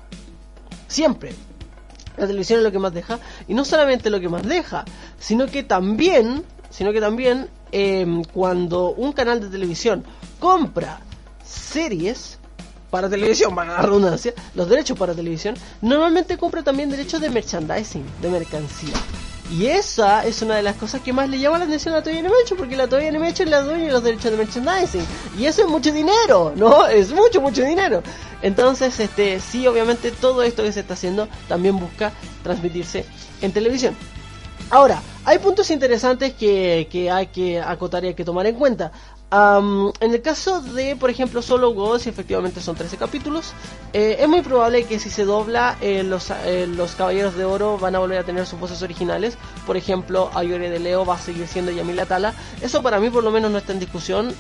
[0.87, 1.33] Siempre.
[2.19, 3.21] La televisión es lo que más deja.
[3.49, 4.85] Y no solamente lo que más deja,
[5.19, 10.05] sino que también, sino que también eh, cuando un canal de televisión
[10.41, 11.01] compra
[11.43, 12.39] series
[12.95, 18.05] para televisión, para la redundancia, los derechos para televisión, normalmente compra también derechos de merchandising,
[18.23, 18.95] de mercancía.
[19.51, 22.03] Y esa es una de las cosas que más le llama la atención a la
[22.05, 25.05] Toy Animation, porque la Toy Animation es la dueña de los derechos de merchandising.
[25.37, 26.87] Y eso es mucho dinero, ¿no?
[27.01, 28.01] Es mucho, mucho dinero.
[28.43, 32.13] Entonces, este, sí, obviamente todo esto que se está haciendo también busca
[32.45, 33.05] transmitirse
[33.43, 33.97] en televisión.
[34.71, 38.93] Ahora, hay puntos interesantes que, que hay que acotar y hay que tomar en cuenta.
[39.37, 43.53] Am, en el caso de, por ejemplo, Solo Go, si efectivamente son 13 capítulos,
[43.93, 47.77] eh, es muy probable que si se dobla, eh, los, eh, los Caballeros de Oro
[47.77, 49.37] van a volver a tener sus voces originales.
[49.67, 52.33] Por ejemplo, Ayore de Leo va a seguir siendo Yamil Atala.
[52.61, 54.33] Eso para mí por lo menos no está en discusión.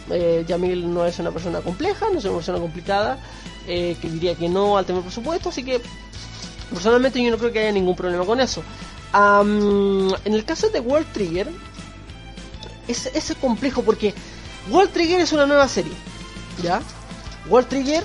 [0.47, 3.19] Yamil no es una persona compleja, no es una persona complicada,
[3.67, 5.81] que diría que no al tener presupuesto, así que
[6.71, 8.63] personalmente yo no creo que haya ningún problema con eso.
[9.13, 11.51] En el caso de World Trigger,
[12.87, 14.15] es, es complejo porque
[14.71, 15.93] World Trigger es una nueva serie,
[16.63, 16.81] ¿ya?
[17.49, 18.05] World Trigger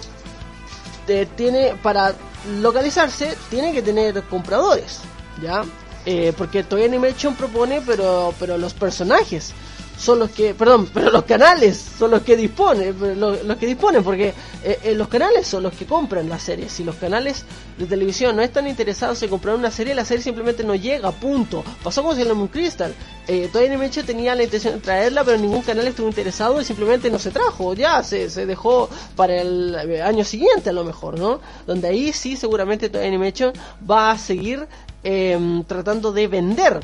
[1.08, 2.14] te- tiene, para
[2.62, 5.00] localizarse, tiene que tener compradores,
[5.42, 5.64] ¿ya?
[6.06, 9.54] Eh, porque Toy Animation propone, pero, pero los personajes
[10.00, 14.34] son los que, perdón, pero los canales son los que disponen, los, que disponen, porque
[14.64, 16.70] eh, eh, los canales son los que compran la serie.
[16.70, 17.44] Si los canales
[17.78, 21.64] de televisión no están interesados en comprar una serie, la serie simplemente no llega, punto.
[21.84, 22.94] Pasó con Sailor Moon Crystal.
[23.28, 27.12] Eh, Toy Animation tenía la intención de traerla, pero ningún canal estuvo interesado y simplemente
[27.12, 27.74] no se trajo.
[27.74, 31.42] Ya se, dejó para el eh, año siguiente, a lo mejor, ¿no?
[31.68, 33.54] Donde ahí sí, seguramente Toy Animation
[33.90, 34.68] va a seguir
[35.04, 36.80] em, tratando de vender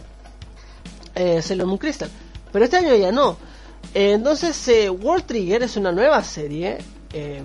[1.15, 2.09] eh, Sailor Moon Crystal.
[2.55, 3.35] Pero este año ya no.
[3.93, 6.77] Eh, entonces, eh, World Trigger es una nueva serie.
[7.11, 7.43] eh,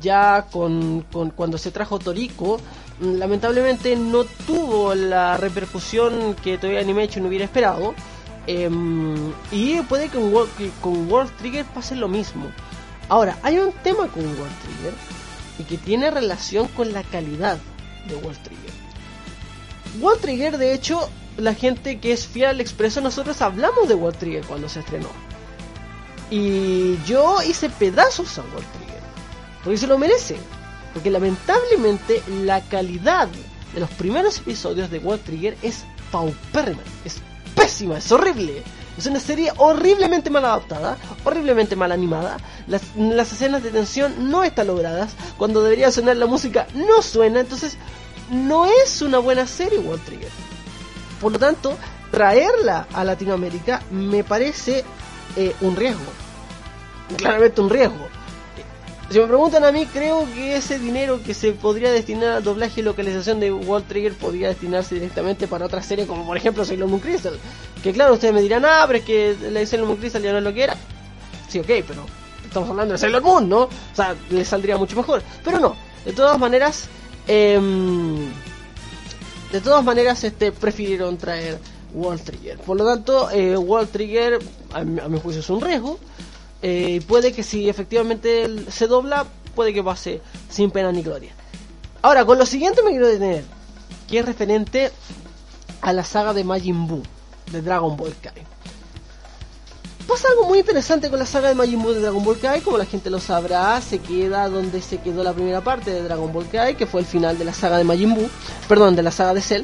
[0.00, 2.58] ya con, con- cuando se trajo Toriko,
[3.00, 7.94] mm, lamentablemente no tuvo la repercusión que Toy Animation hubiera esperado.
[8.46, 8.68] eh,
[9.52, 12.44] y puede que con, que con World Trigger pase lo mismo.
[13.08, 14.94] Ahora, hay un tema con World Trigger
[15.58, 17.56] y que tiene relación con la calidad
[18.06, 18.72] de World Trigger.
[20.00, 24.18] World Trigger, de hecho, la gente que es fiel al expreso, nosotros hablamos de World
[24.18, 25.08] Trigger cuando se estrenó.
[26.30, 29.00] Y yo hice pedazos a World Trigger.
[29.64, 30.36] Porque se lo merece.
[30.92, 33.28] Porque lamentablemente la calidad
[33.74, 36.82] de los primeros episodios de World Trigger es paupérrima.
[37.04, 37.16] Es
[37.54, 38.62] pésima, es horrible.
[38.96, 42.36] Es una serie horriblemente mal adaptada, horriblemente mal animada.
[42.66, 45.12] Las, las escenas de tensión no están logradas.
[45.36, 47.40] Cuando debería sonar la música no suena.
[47.40, 47.76] Entonces
[48.30, 50.49] no es una buena serie World Trigger.
[51.20, 51.76] Por lo tanto,
[52.10, 54.84] traerla a Latinoamérica me parece
[55.36, 56.12] eh, un riesgo.
[57.16, 58.08] Claramente un riesgo.
[59.10, 62.80] Si me preguntan a mí, creo que ese dinero que se podría destinar al doblaje
[62.80, 66.88] y localización de World Trigger podría destinarse directamente para otras series como por ejemplo Sailor
[66.88, 67.36] Moon Crystal.
[67.82, 70.30] Que claro, ustedes me dirán, ah, pero es que la de Sailor Moon Crystal ya
[70.30, 70.76] no es lo que era.
[71.48, 72.06] Sí, ok, pero
[72.44, 73.62] estamos hablando de Sailor Moon, ¿no?
[73.62, 75.24] O sea, le saldría mucho mejor.
[75.42, 76.88] Pero no, de todas maneras,
[77.26, 78.30] em,
[79.52, 81.58] de todas maneras, este prefirieron traer
[81.92, 82.58] World Trigger.
[82.58, 84.38] Por lo tanto, eh, World Trigger,
[84.72, 85.98] a mi, juicio, es un riesgo.
[86.62, 91.32] Eh, puede que si efectivamente se dobla, puede que pase sin pena ni gloria.
[92.02, 93.44] Ahora, con lo siguiente me quiero detener,
[94.08, 94.90] que es referente
[95.80, 97.02] a la saga de Majin Buu,
[97.50, 98.44] de Dragon Ball Kai.
[100.10, 102.76] Pasa algo muy interesante con la saga de Majin Buu de Dragon Ball Kai, como
[102.76, 106.48] la gente lo sabrá, se queda donde se quedó la primera parte de Dragon Ball
[106.48, 108.28] Kai, que fue el final de la saga de Majin Buu,
[108.68, 109.62] perdón, de la saga de Cell.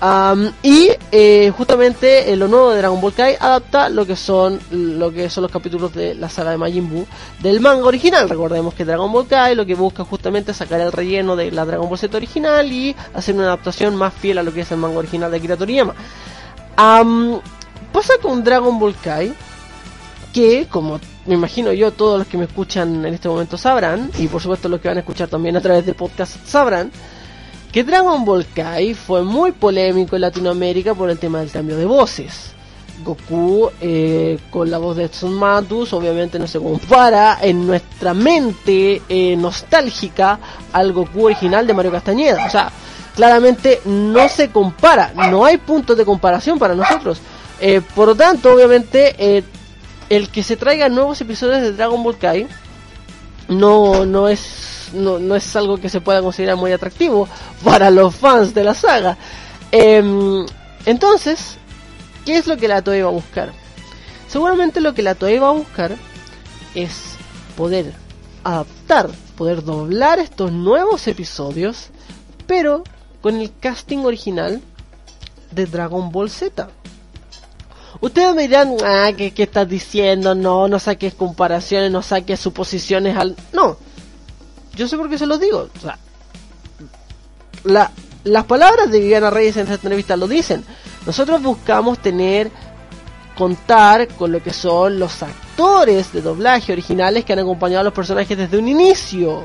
[0.00, 4.60] Am, y eh, justamente eh, lo nuevo de Dragon Ball Kai adapta lo que son
[4.70, 7.06] lo que son los capítulos de la saga de Majin Buu
[7.40, 8.28] del manga original.
[8.28, 11.64] Recordemos que Dragon Ball Kai lo que busca justamente es sacar el relleno de la
[11.64, 14.76] Dragon Ball Z original y hacer una adaptación más fiel a lo que es el
[14.76, 15.94] manga original de Akira Toriyama.
[16.76, 17.40] Am,
[17.94, 19.34] pasa con Dragon Ball Kai
[20.36, 24.26] que, como me imagino yo, todos los que me escuchan en este momento sabrán, y
[24.26, 26.92] por supuesto los que van a escuchar también a través de podcast sabrán,
[27.72, 31.86] que Dragon Ball Kai fue muy polémico en Latinoamérica por el tema del cambio de
[31.86, 32.50] voces.
[33.02, 39.00] Goku eh, con la voz de Edson Matus obviamente no se compara en nuestra mente
[39.08, 40.38] eh, nostálgica
[40.70, 42.44] al Goku original de Mario Castañeda.
[42.46, 42.70] O sea,
[43.14, 47.20] claramente no se compara, no hay puntos de comparación para nosotros.
[47.58, 49.42] Eh, por lo tanto, obviamente,
[50.08, 52.46] el que se traigan nuevos episodios de Dragon Ball Kai
[53.48, 57.28] no, no es no, no es algo que se pueda considerar muy atractivo
[57.64, 59.16] para los fans de la saga.
[59.72, 60.46] Em,
[60.84, 61.56] entonces,
[62.24, 63.52] ¿qué es lo que la Toei va a buscar?
[64.28, 65.96] Seguramente lo que la Toei va a buscar
[66.74, 67.16] es
[67.56, 67.92] poder
[68.44, 71.88] adaptar, poder doblar estos nuevos episodios,
[72.46, 72.84] pero
[73.22, 74.60] con el casting original
[75.50, 76.68] de Dragon Ball Z.
[78.00, 80.34] Ustedes me dirán, ah, ¿qué, qué estás diciendo?
[80.34, 83.34] No, no saques comparaciones, no saques suposiciones al...
[83.52, 83.76] No,
[84.74, 85.68] yo sé por qué se los digo.
[85.76, 85.98] O sea,
[87.64, 87.90] la-
[88.24, 90.64] las palabras de Viviana Reyes en esta entrevista lo dicen.
[91.06, 92.50] Nosotros buscamos tener,
[93.38, 97.92] contar con lo que son los actores de doblaje originales que han acompañado a los
[97.92, 99.42] personajes desde un inicio.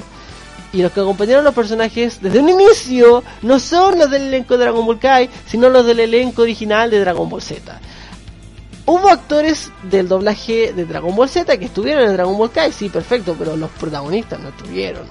[0.73, 4.57] Y los que acompañaron a los personajes desde un inicio no son los del elenco
[4.57, 7.79] de Dragon Ball Kai, sino los del elenco original de Dragon Ball Z.
[8.85, 12.89] hubo actores del doblaje de Dragon Ball Z que estuvieron en Dragon Ball Kai, sí,
[12.89, 15.05] perfecto, pero los protagonistas no estuvieron.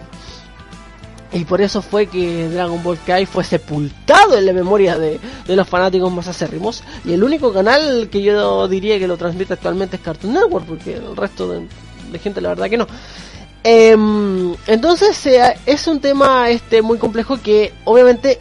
[1.33, 5.57] Y por eso fue que Dragon Ball Kai fue sepultado en la memoria de, de
[5.57, 6.83] los fanáticos más acérrimos.
[7.05, 10.95] Y el único canal que yo diría que lo transmite actualmente es Cartoon Network, porque
[10.95, 12.89] el resto de, gente la verdad que no.
[13.63, 18.41] Em, entonces eh, es un tema este muy complejo que obviamente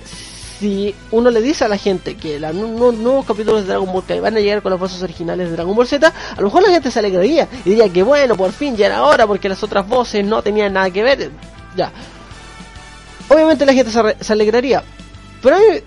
[0.60, 4.20] si uno le dice a la gente que los nuevos capítulos de Dragon Ball Kai
[4.20, 6.70] van a llegar con las voces originales de Dragon Ball Z, a lo mejor la
[6.70, 9.88] gente se alegraría y diría que bueno, por fin ya era hora porque las otras
[9.88, 11.32] voces no tenían nada que ver.
[11.78, 11.92] Ya.
[13.30, 14.84] Obviamente la gente se alegraría.
[15.42, 15.84] Pero hay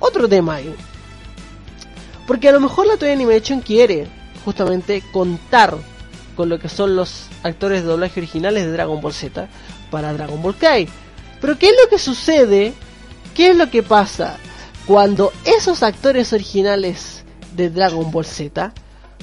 [0.00, 0.74] otro tema ahí.
[2.26, 4.08] Porque a lo mejor la Toei Animation quiere
[4.44, 5.76] justamente contar
[6.34, 9.48] con lo que son los actores de doblaje originales de Dragon Ball Z
[9.90, 10.88] para Dragon Ball Kai.
[11.40, 12.72] Pero ¿qué es lo que sucede?
[13.34, 14.36] ¿Qué es lo que pasa
[14.86, 17.24] cuando esos actores originales
[17.56, 18.72] de Dragon Ball Z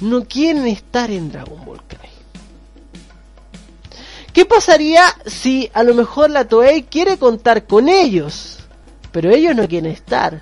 [0.02, 2.10] no quieren estar en Dragon Ball Kai?
[4.34, 8.60] ¿Qué pasaría si a lo mejor la Toei quiere contar con ellos,
[9.12, 10.42] pero ellos no quieren estar?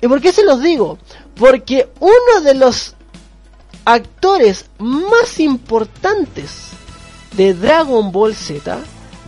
[0.00, 0.98] ¿Y por qué se los digo?
[1.36, 2.96] Porque uno de los
[3.84, 6.70] actores más importantes
[7.36, 8.80] de Dragon Ball Z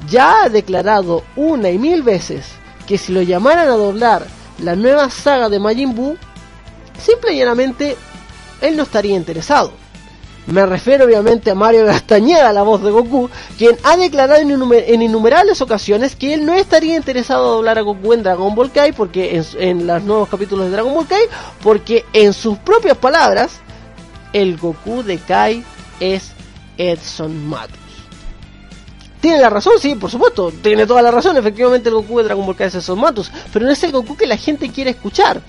[0.09, 2.45] ya ha declarado una y mil veces
[2.87, 4.26] que si lo llamaran a doblar
[4.62, 6.16] la nueva saga de Majin Buu,
[6.99, 7.97] simple y llanamente
[8.61, 9.72] él no estaría interesado.
[10.47, 14.85] Me refiero obviamente a Mario Castañeda, la voz de Goku, quien ha declarado en, innumer-
[14.87, 18.70] en innumerables ocasiones que él no estaría interesado en doblar a Goku en Dragon Ball
[18.70, 21.22] Kai, porque en, en los nuevos capítulos de Dragon Ball Kai,
[21.62, 23.53] porque en sus propias palabras,
[24.35, 25.64] el Goku de Kai
[25.99, 26.32] es
[26.76, 27.78] Edson Matos.
[29.25, 32.45] Tiene la razón, sí, por supuesto, tiene toda la razón, efectivamente el Goku de Dragon
[32.45, 35.41] Ball Kai es Edson Matos, pero no es el Goku que la gente quiere escuchar.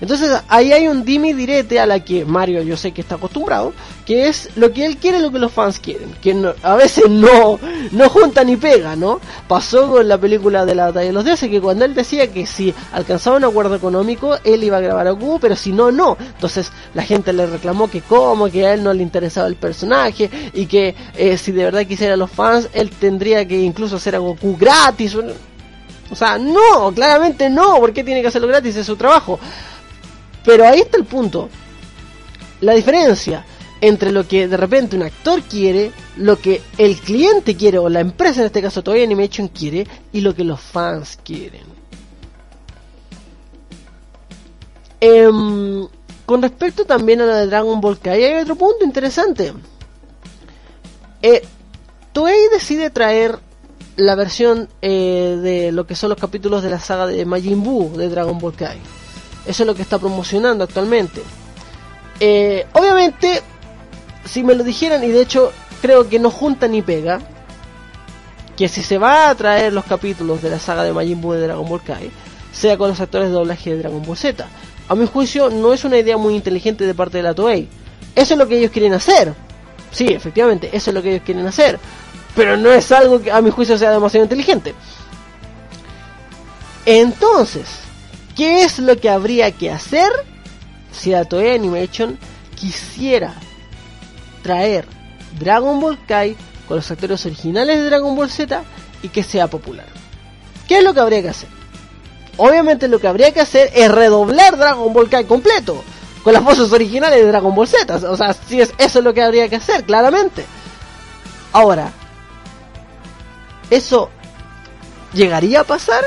[0.00, 3.72] Entonces ahí hay un dime direte a la que Mario yo sé que está acostumbrado,
[4.04, 7.08] que es lo que él quiere, lo que los fans quieren, que no- a veces
[7.08, 7.58] no,
[7.92, 9.20] no junta ni pega, ¿no?
[9.48, 12.44] Pasó con la película de la batalla de los dioses, que cuando él decía que
[12.46, 16.16] si alcanzaba un acuerdo económico, él iba a grabar a Goku, pero si no, no.
[16.20, 20.28] Entonces la gente le reclamó que cómo, que a él no le interesaba el personaje,
[20.52, 24.16] y que eh, si de verdad quisiera a los fans, él tendría que incluso hacer
[24.16, 25.16] a Goku gratis.
[26.10, 28.76] O sea, no, claramente no, ¿por qué tiene que hacerlo gratis?
[28.76, 29.38] Es su trabajo.
[30.44, 31.48] Pero ahí está el punto.
[32.60, 33.44] La diferencia
[33.80, 38.00] entre lo que de repente un actor quiere, lo que el cliente quiere, o la
[38.00, 41.64] empresa en este caso todavía Animation quiere, y lo que los fans quieren.
[45.00, 45.86] Em,
[46.24, 49.52] con respecto también a la de Dragon Ball Kai, hay otro punto interesante.
[51.20, 51.42] Eh,
[52.14, 53.38] Toei decide traer
[53.96, 57.96] la versión eh, de lo que son los capítulos de la saga de Majin Buu
[57.96, 58.78] de Dragon Ball Kai.
[59.46, 61.22] Eso es lo que está promocionando actualmente.
[62.20, 63.42] Eh, obviamente,
[64.24, 67.20] si me lo dijeran, y de hecho creo que no junta ni pega,
[68.56, 71.40] que si se va a traer los capítulos de la saga de Majin Buu de
[71.40, 72.10] Dragon Ball Kai,
[72.52, 74.46] sea con los actores de doblaje de Dragon Ball Z.
[74.88, 77.68] A mi juicio, no es una idea muy inteligente de parte de la Toei.
[78.14, 79.34] Eso es lo que ellos quieren hacer.
[79.90, 81.78] Sí, efectivamente, eso es lo que ellos quieren hacer.
[82.36, 84.74] Pero no es algo que a mi juicio sea demasiado inteligente.
[86.86, 87.83] Entonces,
[88.36, 90.10] ¿qué es lo que habría que hacer
[90.92, 92.18] si la Toei Animation
[92.54, 93.34] quisiera
[94.42, 94.86] traer
[95.38, 96.36] Dragon Ball Kai
[96.68, 98.62] con los actores originales de Dragon Ball Z
[99.02, 99.86] y que sea popular?
[100.68, 101.48] ¿Qué es lo que habría que hacer?
[102.36, 105.84] Obviamente lo que habría que hacer es redoblar Dragon Ball Kai completo
[106.24, 107.96] con las voces originales de Dragon Ball Z.
[108.10, 110.44] O sea, si es, eso es lo que habría que hacer, claramente.
[111.52, 111.92] Ahora,
[113.70, 114.10] ¿eso
[115.12, 116.02] llegaría a pasar?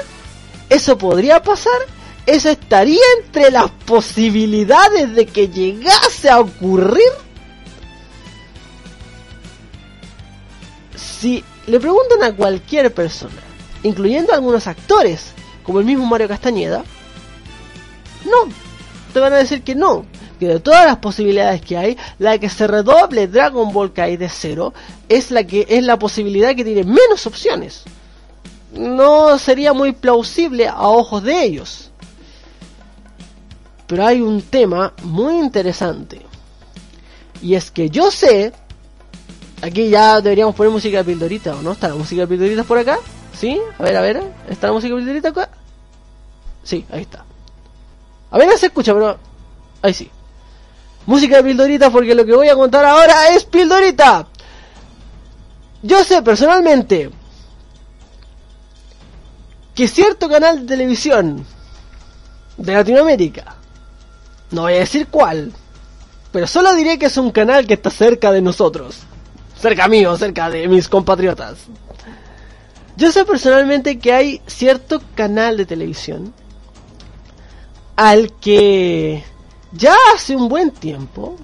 [0.69, 1.79] ¿Eso podría pasar?
[2.27, 7.09] ¿Eso estaría entre las posibilidades de que llegase a ocurrir?
[10.93, 13.41] Si le preguntan a cualquier persona,
[13.81, 15.31] incluyendo a algunos actores,
[15.63, 16.83] como el mismo Mario Castañeda,
[18.25, 18.51] no,
[19.13, 20.05] te van a decir que no,
[20.37, 24.27] que de todas las posibilidades que hay, la que se redoble Dragon Ball Kai de
[24.27, 24.73] cero
[25.07, 27.83] es la que es la posibilidad que tiene menos opciones.
[28.73, 31.86] No sería muy plausible a ojos de ellos.
[33.87, 36.21] Pero hay un tema muy interesante.
[37.41, 38.51] Y es que yo sé,
[39.61, 41.71] aquí ya deberíamos poner música de pildorita, ¿o no?
[41.71, 42.99] ¿Está la música de pildorita por acá?
[43.33, 43.59] ¿Sí?
[43.77, 45.49] A ver, a ver, ¿está la música de pildorita acá?
[46.63, 47.23] Sí, ahí está.
[48.31, 49.17] A ver, se escucha, pero
[49.81, 50.09] ahí sí.
[51.05, 54.27] Música de pildorita porque lo que voy a contar ahora es pildorita.
[55.83, 57.09] Yo sé personalmente
[59.73, 61.45] que cierto canal de televisión
[62.57, 63.56] de Latinoamérica,
[64.51, 65.51] no voy a decir cuál,
[66.31, 68.99] pero solo diré que es un canal que está cerca de nosotros.
[69.59, 71.57] Cerca mío, cerca de mis compatriotas.
[72.95, 76.33] Yo sé personalmente que hay cierto canal de televisión
[77.95, 79.23] al que
[79.71, 81.35] ya hace un buen tiempo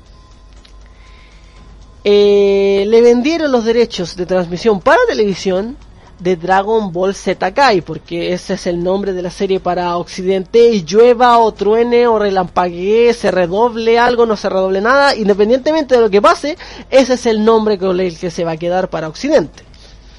[2.04, 5.78] eh, le vendieron los derechos de transmisión para televisión
[6.20, 10.70] de Dragon Ball Z Kai, porque ese es el nombre de la serie para Occidente,
[10.70, 16.02] y llueva o truene o relampaguee, se redoble algo, no se redoble nada, independientemente de
[16.02, 16.58] lo que pase,
[16.90, 19.64] ese es el nombre con el que se va a quedar para Occidente.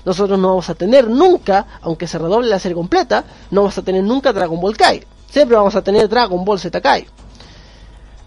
[0.05, 3.83] Nosotros no vamos a tener nunca, aunque se redoble la serie completa, no vamos a
[3.83, 5.03] tener nunca Dragon Ball Kai.
[5.31, 7.07] Siempre vamos a tener Dragon Ball Z Kai.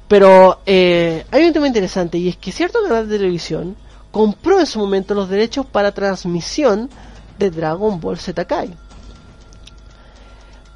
[0.07, 3.75] Pero eh, hay un tema interesante y es que cierto canal de televisión
[4.11, 6.89] compró en su momento los derechos para transmisión
[7.37, 8.73] de Dragon Ball Z Kai.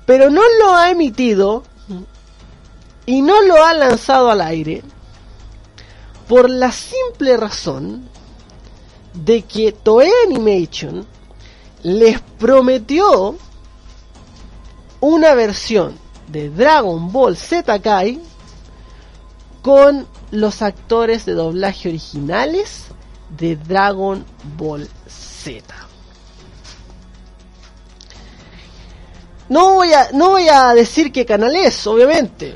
[0.05, 1.64] Pero no lo ha emitido
[3.05, 4.84] y no lo ha lanzado al aire
[6.28, 8.07] por la simple razón
[9.14, 11.05] de que Toei Animation
[11.84, 13.36] les prometió
[15.01, 15.97] una versión
[16.28, 18.22] de Dragon Ball Z Kai
[19.62, 22.86] con los actores de doblaje originales
[23.38, 24.26] de Dragon
[24.57, 25.91] Ball Z.
[29.52, 32.56] No voy a, no voy a decir qué canal es, obviamente.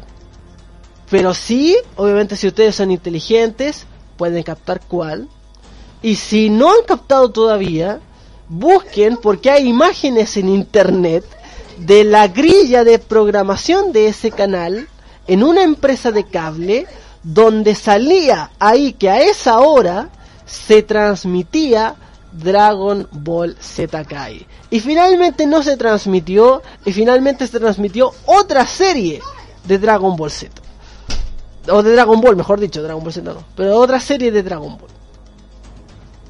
[1.09, 3.85] Pero sí, obviamente si ustedes son inteligentes,
[4.15, 5.27] pueden captar cuál.
[6.01, 7.99] Y si no han captado todavía,
[8.47, 11.25] busquen porque hay imágenes en internet
[11.79, 14.87] de la grilla de programación de ese canal
[15.27, 16.87] en una empresa de cable
[17.23, 20.11] donde salía ahí que a esa hora
[20.45, 21.95] se transmitía
[22.31, 24.47] Dragon Ball Z Kai.
[24.69, 29.21] Y finalmente no se transmitió, y finalmente se transmitió otra serie
[29.63, 30.61] de Dragon Ball Z.
[31.69, 33.43] O de Dragon Ball, mejor dicho, Dragon Ball Z no.
[33.55, 34.89] Pero otra serie de Dragon Ball.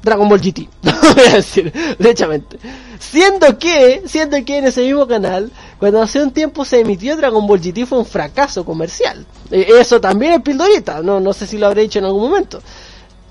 [0.02, 2.58] Dragon Ball GT, voy a decir, derechamente.
[2.98, 7.44] Siendo que, siendo que en ese mismo canal, cuando hace un tiempo se emitió Dragon
[7.46, 9.26] Ball GT fue un fracaso comercial.
[9.50, 12.62] Eh, eso también es pildorita, no, no sé si lo habré dicho en algún momento.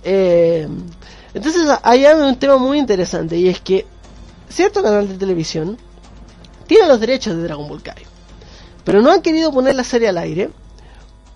[0.04, 0.68] Eh,
[1.34, 3.86] entonces hay un tema muy interesante y es que
[4.50, 5.78] cierto canal de televisión
[6.68, 8.04] tiene los derechos de Dragon Ball Kai,
[8.84, 10.50] pero no han querido poner la serie al aire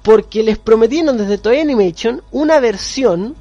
[0.04, 3.36] porque les prometieron desde Toei Animation una versión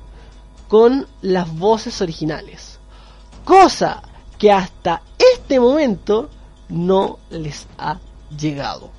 [0.69, 2.79] con las voces originales.
[3.45, 4.03] Cosa
[4.39, 5.03] que hasta
[5.35, 6.29] este momento
[6.69, 7.99] no les ha
[8.39, 8.91] llegado.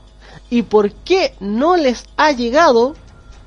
[0.50, 2.96] ¿Y por qué no les ha llegado?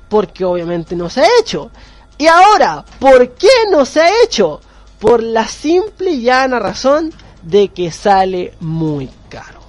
[0.09, 1.69] Porque obviamente no se ha hecho.
[2.17, 4.61] Y ahora, ¿por qué no se ha hecho?
[5.03, 9.59] Por la simple y llana razón de que sale muy caro.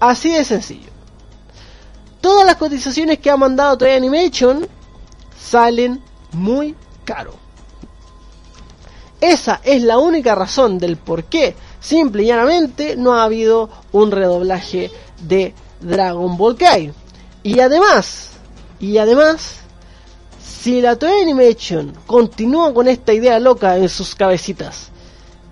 [0.00, 0.90] Así de sencillo.
[2.22, 4.66] Todas las cotizaciones que ha mandado Toy Animation
[5.38, 6.74] salen muy
[7.04, 7.34] caro.
[9.20, 14.10] Esa es la única razón del por qué, simple y llanamente, no ha habido un
[14.10, 14.90] redoblaje
[15.20, 16.94] de Dragon Ball Kai.
[17.42, 18.30] Y además,
[18.80, 19.67] y además,
[20.58, 24.90] si la Toei Animation continúa con esta idea loca en sus cabecitas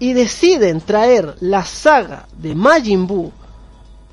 [0.01, 3.31] y deciden traer la saga de Majin Buu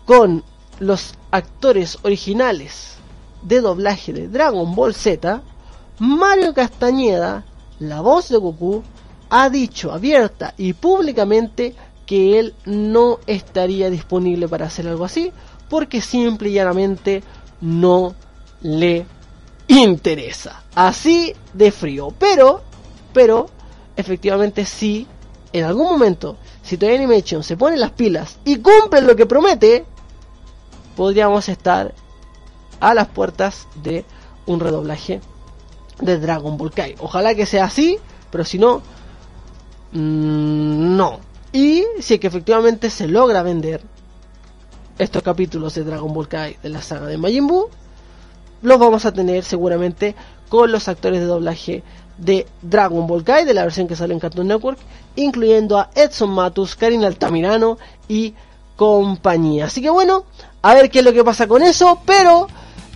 [0.05, 0.43] con
[0.79, 2.97] los actores originales
[3.41, 5.41] de doblaje de Dragon Ball Z,
[5.97, 7.43] Mario Castañeda,
[7.79, 8.83] la voz de Goku,
[9.29, 11.73] ha dicho abierta y públicamente
[12.05, 15.31] que él no estaría disponible para hacer algo así
[15.69, 17.23] porque simple y llanamente
[17.61, 18.13] no
[18.61, 19.07] le
[19.67, 20.63] interesa.
[20.75, 22.13] Así de frío.
[22.17, 22.61] Pero,
[23.13, 23.47] pero,
[23.95, 25.07] efectivamente sí,
[25.51, 29.85] en algún momento, si Toy Animation se pone las pilas y cumple lo que promete,
[30.95, 31.93] podríamos estar
[32.79, 34.05] a las puertas de
[34.45, 35.21] un redoblaje
[36.01, 36.95] de Dragon Ball Kai.
[36.99, 37.97] Ojalá que sea así,
[38.31, 38.81] pero si no,
[39.91, 41.19] mm, no.
[41.51, 43.81] Y si es que efectivamente se logra vender
[44.97, 47.69] estos capítulos de Dragon Ball Kai de la saga de Majin Buu,
[48.63, 50.15] los vamos a tener seguramente
[50.49, 51.83] con los actores de doblaje
[52.17, 54.79] de Dragon Ball Kai, de la versión que sale en Cartoon Network,
[55.15, 58.33] incluyendo a Edson Matus, Karina Altamirano y
[58.75, 59.65] compañía.
[59.65, 60.25] Así que bueno,
[60.61, 62.47] a ver qué es lo que pasa con eso, pero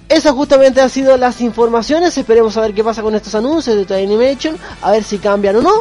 [0.09, 2.18] esas justamente han sido las informaciones.
[2.18, 5.57] Esperemos a ver qué pasa con estos anuncios de Toy Animation, a ver si cambian
[5.57, 5.74] o no.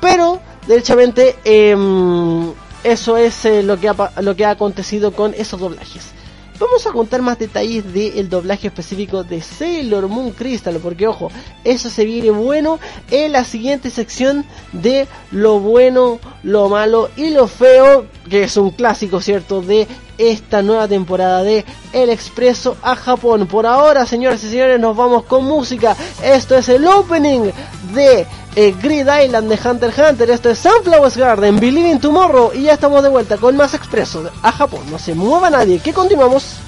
[0.00, 2.52] Pero, derechamente, em,
[2.84, 6.15] eso es eh, lo, que ha, lo que ha acontecido con esos doblajes.
[6.58, 11.30] Vamos a contar más detalles del doblaje específico de Sailor Moon Crystal, porque ojo,
[11.64, 12.78] eso se viene bueno
[13.10, 18.70] en la siguiente sección de lo bueno, lo malo y lo feo, que es un
[18.70, 19.60] clásico, ¿cierto?
[19.60, 19.86] De
[20.18, 23.46] esta nueva temporada de El Expreso a Japón.
[23.46, 25.96] Por ahora, señoras y señores, nos vamos con música.
[26.22, 27.50] Esto es el opening
[27.94, 30.30] de eh, Grid Island de Hunter x Hunter.
[30.30, 32.52] Esto es Sunflowers Garden, Believe in Tomorrow.
[32.54, 34.90] Y ya estamos de vuelta con más Expreso a Japón.
[34.90, 36.60] No se mueva nadie, que continuamos.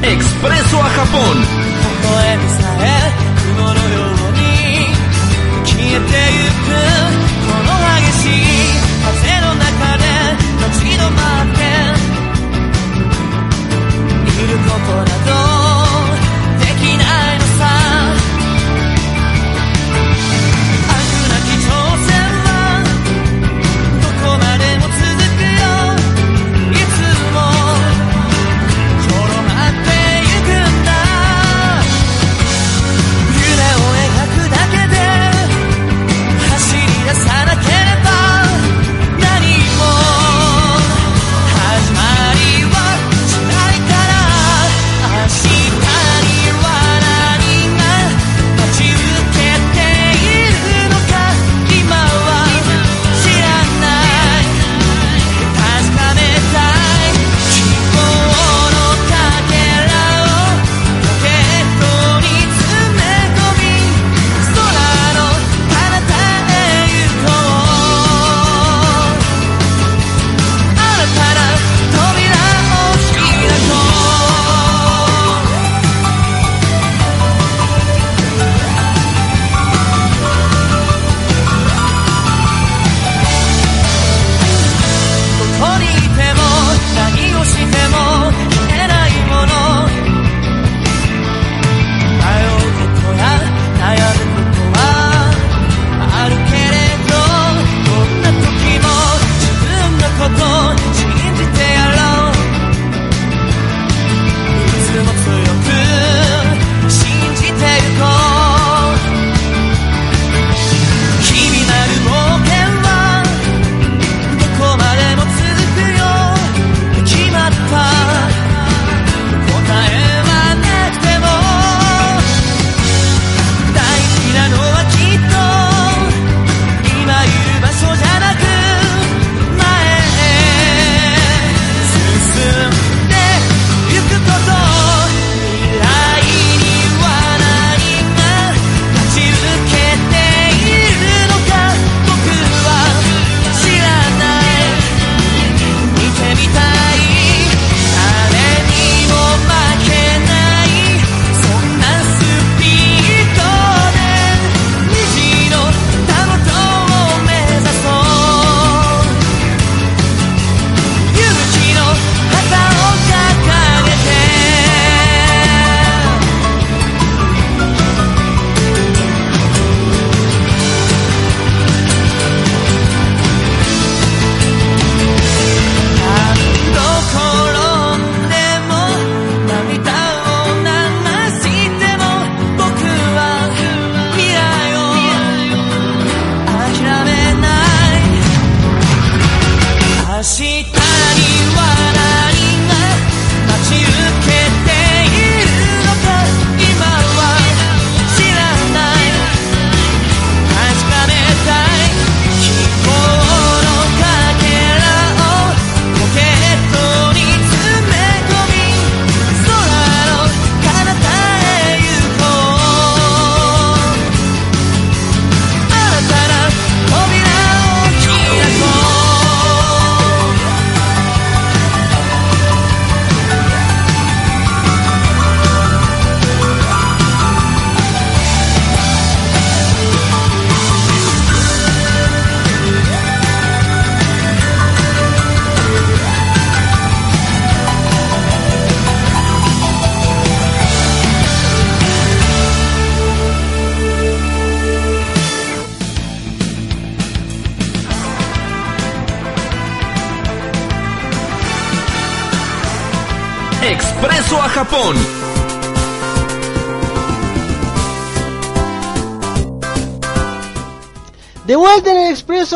[0.00, 3.12] エクスプレッソはカポン微笑みさえ
[3.52, 4.40] 雲のように
[5.66, 6.48] 消えてゆ
[7.04, 7.07] く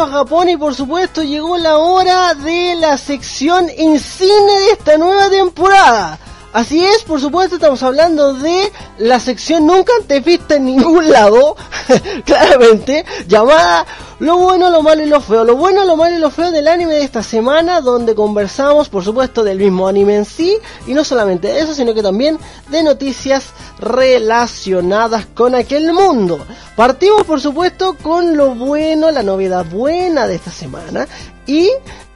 [0.00, 4.96] a Japón y por supuesto llegó la hora de la sección en cine de esta
[4.96, 6.18] nueva temporada.
[6.54, 11.56] Así es, por supuesto, estamos hablando de la sección nunca antes vista en ningún lado,
[12.24, 13.84] claramente, llamada
[14.22, 15.42] lo bueno, lo malo y lo feo.
[15.42, 19.02] Lo bueno, lo malo y lo feo del anime de esta semana, donde conversamos, por
[19.02, 22.84] supuesto, del mismo anime en sí, y no solamente de eso, sino que también de
[22.84, 23.46] noticias
[23.80, 26.38] relacionadas con aquel mundo.
[26.76, 31.08] Partimos, por supuesto, con lo bueno, la novedad buena de esta semana,
[31.44, 31.68] y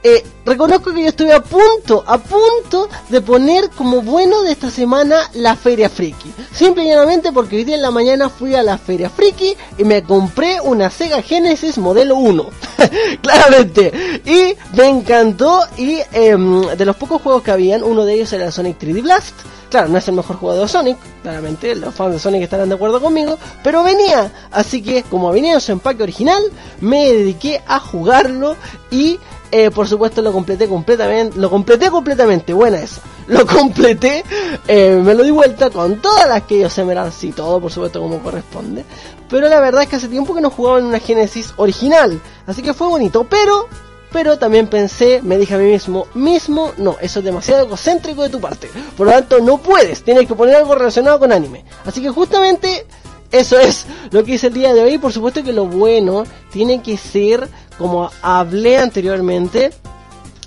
[0.07, 4.71] eh, reconozco que yo estuve a punto, a punto de poner como bueno de esta
[4.71, 6.31] semana la Feria Friki.
[6.53, 9.83] Simple y llanamente porque hoy día en la mañana fui a la Feria Friki y
[9.83, 12.45] me compré una Sega Genesis modelo 1.
[13.21, 14.21] Claramente.
[14.25, 18.49] Y me encantó y em, de los pocos juegos que habían, uno de ellos era
[18.49, 19.35] Sonic 3D Blast.
[19.69, 22.75] Claro, no es el mejor juego de Sonic, claramente, los fans de Sonic estarán de
[22.75, 26.41] acuerdo conmigo, pero venía, así que como venía en su empaque original,
[26.79, 28.55] me dediqué a jugarlo
[28.91, 29.19] y
[29.51, 34.23] eh, por supuesto lo completé completamente, lo completé completamente, buena esa, lo completé,
[34.67, 37.71] eh, me lo di vuelta con todas las que yo se me y todo, por
[37.71, 38.85] supuesto como corresponde,
[39.29, 42.61] pero la verdad es que hace tiempo que no jugaba en una Genesis original, así
[42.61, 43.67] que fue bonito, pero
[44.11, 48.29] pero también pensé, me dije a mí mismo, mismo, no, eso es demasiado egocéntrico de
[48.29, 48.69] tu parte.
[48.95, 51.65] Por lo tanto, no puedes, tienes que poner algo relacionado con anime.
[51.85, 52.85] Así que justamente
[53.31, 54.97] eso es lo que hice el día de hoy.
[54.97, 59.71] Por supuesto que lo bueno tiene que ser, como hablé anteriormente,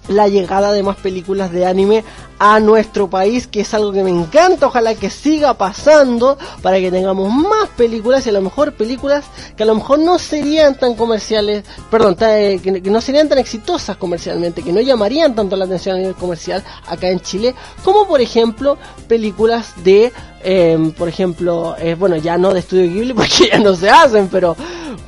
[0.09, 2.05] la llegada de más películas de anime
[2.43, 6.91] a nuestro país, que es algo que me encanta, ojalá que siga pasando para que
[6.91, 9.27] tengamos más películas y a lo mejor películas
[9.59, 13.99] que a lo mejor no serían tan comerciales, perdón, eh, que, no serían tan exitosas
[13.99, 18.23] comercialmente, que no llamarían tanto la atención a nivel comercial acá en Chile, como por
[18.23, 20.11] ejemplo películas de,
[20.43, 24.29] em, por ejemplo, eh, bueno, ya no de Estudio Ghibli porque ya no se hacen,
[24.29, 24.57] pero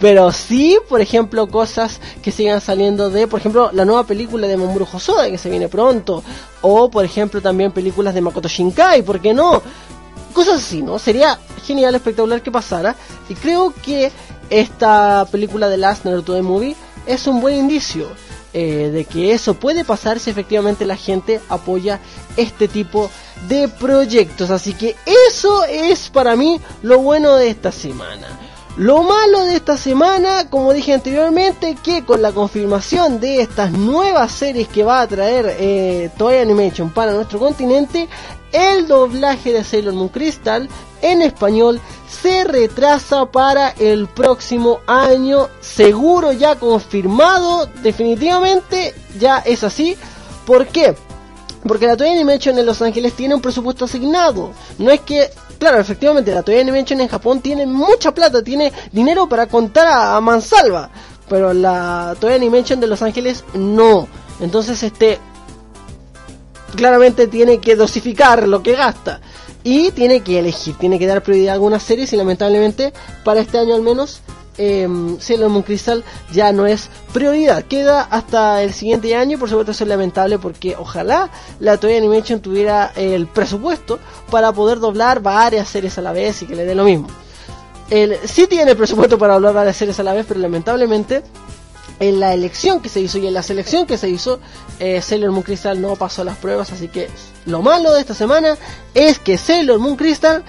[0.02, 4.56] pero sí, por ejemplo, cosas que sigan saliendo de, por ejemplo, la nueva película de
[4.56, 6.24] Mamoru Hosoda que se viene pronto,
[6.62, 9.62] o por ejemplo también películas de Makoto Shinkai, ¿por qué no?
[10.32, 10.98] Cosas así, ¿no?
[10.98, 12.96] Sería genial, espectacular que pasara,
[13.28, 14.10] y creo que
[14.48, 18.06] esta película de Last Naruto The Movie es un buen indicio.
[18.54, 22.00] Eh, de que eso puede pasar si efectivamente la gente apoya
[22.36, 23.10] este tipo
[23.48, 24.50] de proyectos.
[24.50, 24.94] Así que
[25.30, 28.28] eso es para mí lo bueno de esta semana.
[28.76, 34.32] Lo malo de esta semana, como dije anteriormente, que con la confirmación de estas nuevas
[34.32, 38.08] series que va a traer eh, Toy Animation para nuestro continente,
[38.50, 40.70] el doblaje de Sailor Moon Crystal
[41.02, 49.98] en español se retrasa para el próximo año, seguro ya confirmado, definitivamente ya es así.
[50.46, 50.94] ¿Por qué?
[51.66, 54.52] Porque la Toy Animation en Los Ángeles tiene un presupuesto asignado.
[54.78, 55.30] No es que
[55.62, 60.20] Claro, efectivamente, la Toei Animation en Japón tiene mucha plata, tiene dinero para contar a,
[60.20, 60.90] mansalva,
[61.28, 64.08] pero la Toei Animation de Los Ángeles no.
[64.40, 65.20] Entonces, este,
[66.74, 69.20] claramente tiene que dosificar lo que gasta
[69.62, 72.92] y tiene que elegir, tiene que dar prioridad a algunas series y lamentablemente
[73.22, 74.20] para este año al menos
[74.58, 74.88] eh,
[75.18, 77.64] Sailor Moon Crystal ya no es prioridad.
[77.64, 81.30] Queda hasta el siguiente año, por supuesto eso es lamentable porque ojalá
[81.60, 83.98] la Toei Animation tuviera el presupuesto
[84.30, 87.08] para poder doblar varias series a la vez y que le dé lo mismo.
[87.90, 91.22] El, sí tiene presupuesto para doblar varias series a la vez, pero lamentablemente
[92.00, 94.40] en la elección que se hizo y en la selección que se hizo,
[94.80, 97.08] eh, Sailor Moon Crystal no pasó las pruebas, así que
[97.46, 98.56] lo malo de esta semana
[98.94, 100.42] es que Sailor Moon Crystal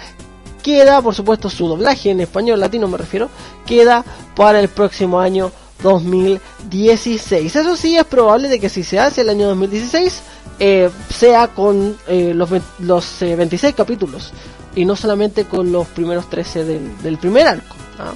[0.63, 3.29] queda, por supuesto, su doblaje en español latino me refiero,
[3.65, 4.03] queda
[4.35, 5.51] para el próximo año
[5.83, 7.55] 2016.
[7.55, 10.21] Eso sí, es probable de que si se hace el año 2016,
[10.59, 12.49] eh, sea con eh, los,
[12.79, 14.31] los 26 eh, capítulos
[14.75, 17.75] y no solamente con los primeros 13 del, del primer arco.
[17.99, 18.13] ¿ah?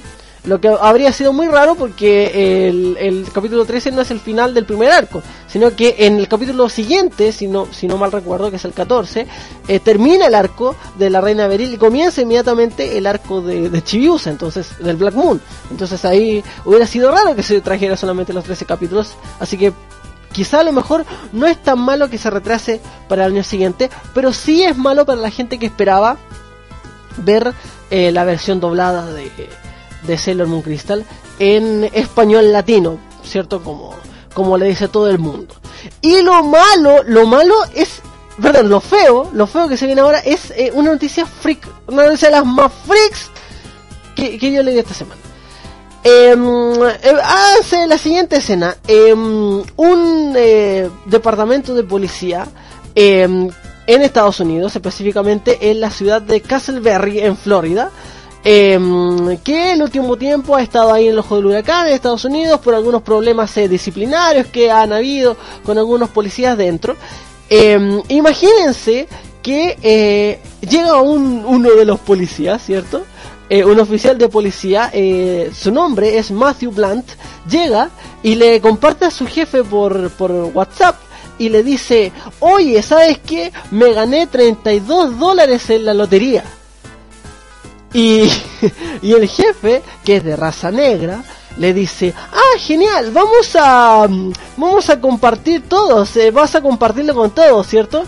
[0.48, 4.64] Lo que habría sido muy raro porque el, capítulo 13 no es el final del
[4.64, 8.56] primer arco, sino que en el capítulo siguiente, si no, si no mal recuerdo, que
[8.56, 9.26] es el 14,
[9.68, 13.84] eh, termina el arco de la Reina Beril y comienza inmediatamente el arco de, de
[13.84, 15.38] Chibiusa, entonces, del Black Moon.
[15.70, 19.74] Entonces ahí hubiera sido raro que se trajera solamente los 13 capítulos, así que
[20.32, 23.90] quizá a lo mejor no es tan malo que se retrase para el año siguiente,
[24.14, 26.16] pero sí es malo para la gente que esperaba
[27.18, 27.52] ver
[27.90, 29.30] eh, la versión doblada de
[30.02, 31.04] de Sailor Moon Crystal
[31.38, 33.62] en español latino, ¿cierto?
[33.62, 33.94] Como,
[34.34, 35.54] como le dice todo el mundo.
[36.00, 38.00] Y lo malo, lo malo es,
[38.40, 42.04] perdón, lo feo, lo feo que se viene ahora es eh, una noticia freak, una
[42.04, 43.30] noticia de las más freaks
[44.14, 45.20] que, que yo leí esta semana.
[46.04, 52.46] Em, eh, hace la siguiente escena, em, un eh, departamento de policía
[52.94, 53.50] em,
[53.86, 57.90] en Estados Unidos, específicamente en la ciudad de Castleberry, en Florida,
[58.50, 62.24] eh, que el último tiempo ha estado ahí en el ojo del huracán en Estados
[62.24, 66.96] Unidos por algunos problemas eh, disciplinarios que han habido con algunos policías dentro.
[67.50, 69.06] Eh, imagínense
[69.42, 73.02] que eh, llega un, uno de los policías, ¿cierto?
[73.50, 74.90] eh, un oficial de policía,
[75.54, 77.06] su nombre es Matthew Blunt,
[77.50, 77.90] llega
[78.22, 80.96] y le comparte a su jefe por, por WhatsApp
[81.38, 83.52] y le dice, oye, ¿sabes qué?
[83.70, 86.44] Me gané 32 dólares en la lotería.
[87.92, 88.30] Y,
[89.02, 91.22] y el jefe, que es de raza negra,
[91.58, 97.14] le dice, ah, genial, vamos a, mm, vamos a compartir todos, eh, vas a compartirlo
[97.14, 98.04] con todos, ¿cierto?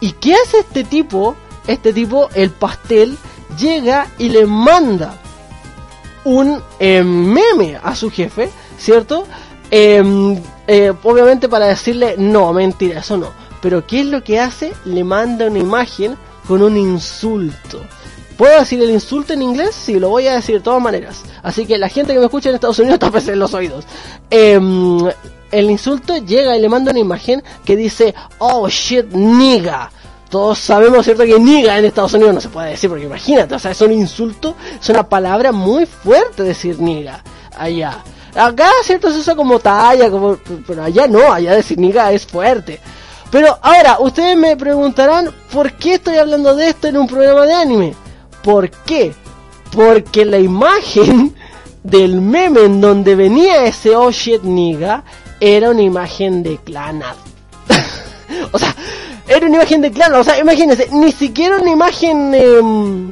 [0.00, 1.34] ¿Y qué hace este tipo?
[1.66, 3.18] Este tipo, el pastel,
[3.58, 5.18] llega y le manda
[6.24, 9.26] un eh, meme a su jefe, ¿cierto?
[9.70, 13.32] Em, eh, obviamente para decirle, no, mentira, eso no.
[13.60, 14.72] Pero ¿qué es lo que hace?
[14.84, 17.82] Le manda una imagen con un insulto.
[18.38, 19.74] ¿Puedo decir el insulto en inglés?
[19.74, 21.22] Sí, lo voy a decir de todas maneras.
[21.42, 23.84] Así que la gente que me escucha en Estados Unidos tápese los oídos.
[24.30, 25.04] Em,
[25.50, 29.90] el insulto llega y le manda una imagen que dice, oh shit, nigga.
[30.30, 31.24] Todos sabemos, ¿cierto?
[31.24, 33.92] Que nigga en Estados Unidos no se puede decir, porque imagínate, o sea, es un
[33.92, 37.24] insulto, es una palabra muy fuerte decir nigga
[37.56, 38.04] allá.
[38.36, 39.10] Acá, ¿cierto?
[39.10, 42.78] Se usa como talla, como, pero allá no, allá decir nigga es fuerte.
[43.32, 47.52] Pero ahora, ustedes me preguntarán, ¿por qué estoy hablando de esto en un programa de
[47.52, 48.07] anime?
[48.42, 49.14] ¿Por qué?
[49.72, 51.34] Porque la imagen
[51.82, 55.04] del meme en donde venía ese oh shit nigga
[55.40, 57.16] era una imagen de Clanad.
[58.52, 58.74] o sea,
[59.26, 60.20] era una imagen de Clanad.
[60.20, 63.10] O sea, imagínense, ni siquiera una imagen em,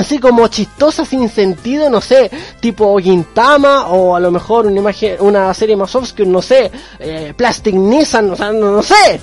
[0.00, 5.16] así como chistosa sin sentido, no sé, tipo Gintama o a lo mejor una imagen,
[5.20, 9.20] una serie más obscura, no sé, eh, Plastic Nissan, o sea, no, no sé,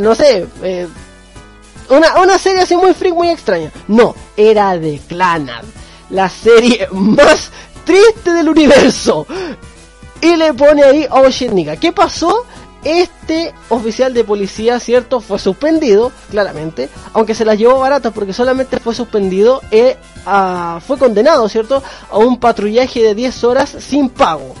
[0.00, 0.88] no sé, eh,
[1.90, 3.70] una, una serie así muy freak, muy extraña.
[3.88, 5.64] No, era de Clanad,
[6.10, 7.50] la serie más
[7.84, 9.26] triste del universo.
[10.20, 11.06] Y le pone ahí,
[11.52, 11.76] nigga.
[11.76, 12.44] ¿Qué pasó?
[12.84, 15.20] Este oficial de policía, ¿cierto?
[15.20, 16.88] Fue suspendido, claramente.
[17.12, 21.82] Aunque se las llevó baratas porque solamente fue suspendido, eh, a- fue condenado, ¿cierto?
[22.10, 24.54] A un patrullaje de 10 horas sin pago.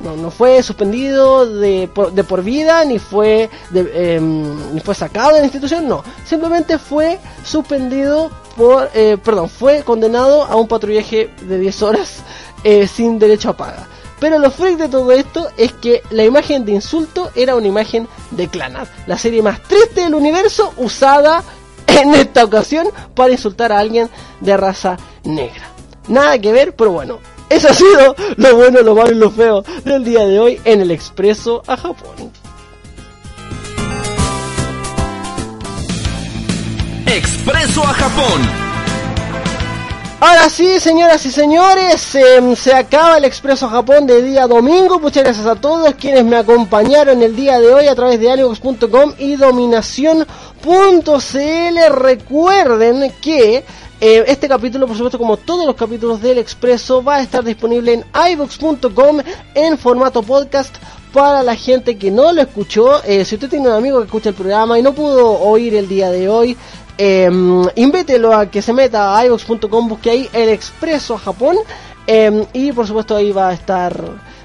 [0.00, 4.94] No, no fue suspendido de por, de por vida, ni fue, de, em, ni fue
[4.94, 6.02] sacado de la institución, no.
[6.24, 12.22] Simplemente fue suspendido por, eh, perdón, fue condenado a un patrullaje de 10 horas
[12.64, 13.86] eh, sin derecho a paga.
[14.20, 18.06] Pero lo freak de todo esto es que la imagen de insulto era una imagen
[18.30, 21.42] de Clanad, la serie más triste del universo usada
[21.86, 25.70] en esta ocasión para insultar a alguien de raza negra.
[26.08, 27.18] Nada que ver, pero bueno,
[27.50, 30.80] eso ha sido lo bueno, lo malo y lo feo del día de hoy en
[30.80, 32.32] el Expreso a Japón.
[37.06, 38.70] Expreso a Japón.
[40.20, 45.00] Ahora sí, señoras y señores, em, se acaba el Expreso a Japón de día domingo.
[45.00, 49.14] Muchas gracias a todos quienes me acompañaron el día de hoy a través de Animox.com
[49.18, 50.26] y Dominación.cl.
[51.90, 53.64] Recuerden que
[54.00, 57.92] eh, este capítulo, por supuesto, como todos los capítulos del Expreso, va a estar disponible
[57.92, 59.20] en iVox.com
[59.54, 60.76] en formato podcast
[61.12, 63.02] para la gente que no lo escuchó.
[63.04, 65.88] Eh, si usted tiene un amigo que escucha el programa y no pudo oír el
[65.88, 66.56] día de hoy,
[66.98, 67.30] eh,
[67.76, 71.56] invítelo a que se meta a iVox.com, busque ahí el Expreso Japón
[72.06, 73.94] eh, y por supuesto ahí va a estar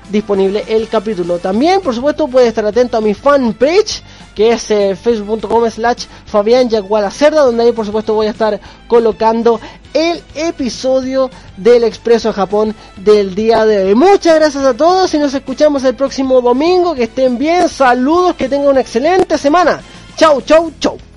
[0.10, 1.40] disponible el capítulo.
[1.40, 4.04] También, por supuesto, puede estar atento a mi fanpage
[4.36, 6.70] que es eh, facebook.com slash Fabián
[7.10, 9.60] Cerda, donde ahí por supuesto voy a estar colocando
[9.94, 13.96] el episodio del Expreso a Japón del día de hoy.
[13.96, 16.94] Muchas gracias a todos y nos escuchamos el próximo domingo.
[16.94, 19.82] Que estén bien, saludos, que tengan una excelente semana.
[20.18, 21.15] Chau, chau, chau.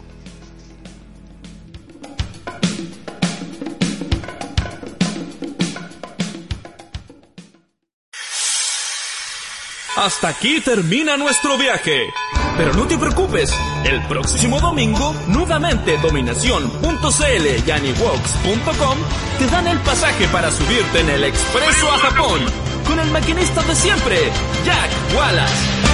[9.98, 12.14] Hasta aquí termina nuestro viaje.
[12.56, 13.52] Pero no te preocupes,
[13.84, 17.70] el próximo domingo, nuevamente Dominación.cl y
[19.40, 22.40] te dan el pasaje para subirte en el Expreso a Japón
[22.86, 24.16] con el maquinista de siempre,
[24.64, 25.87] Jack Wallace.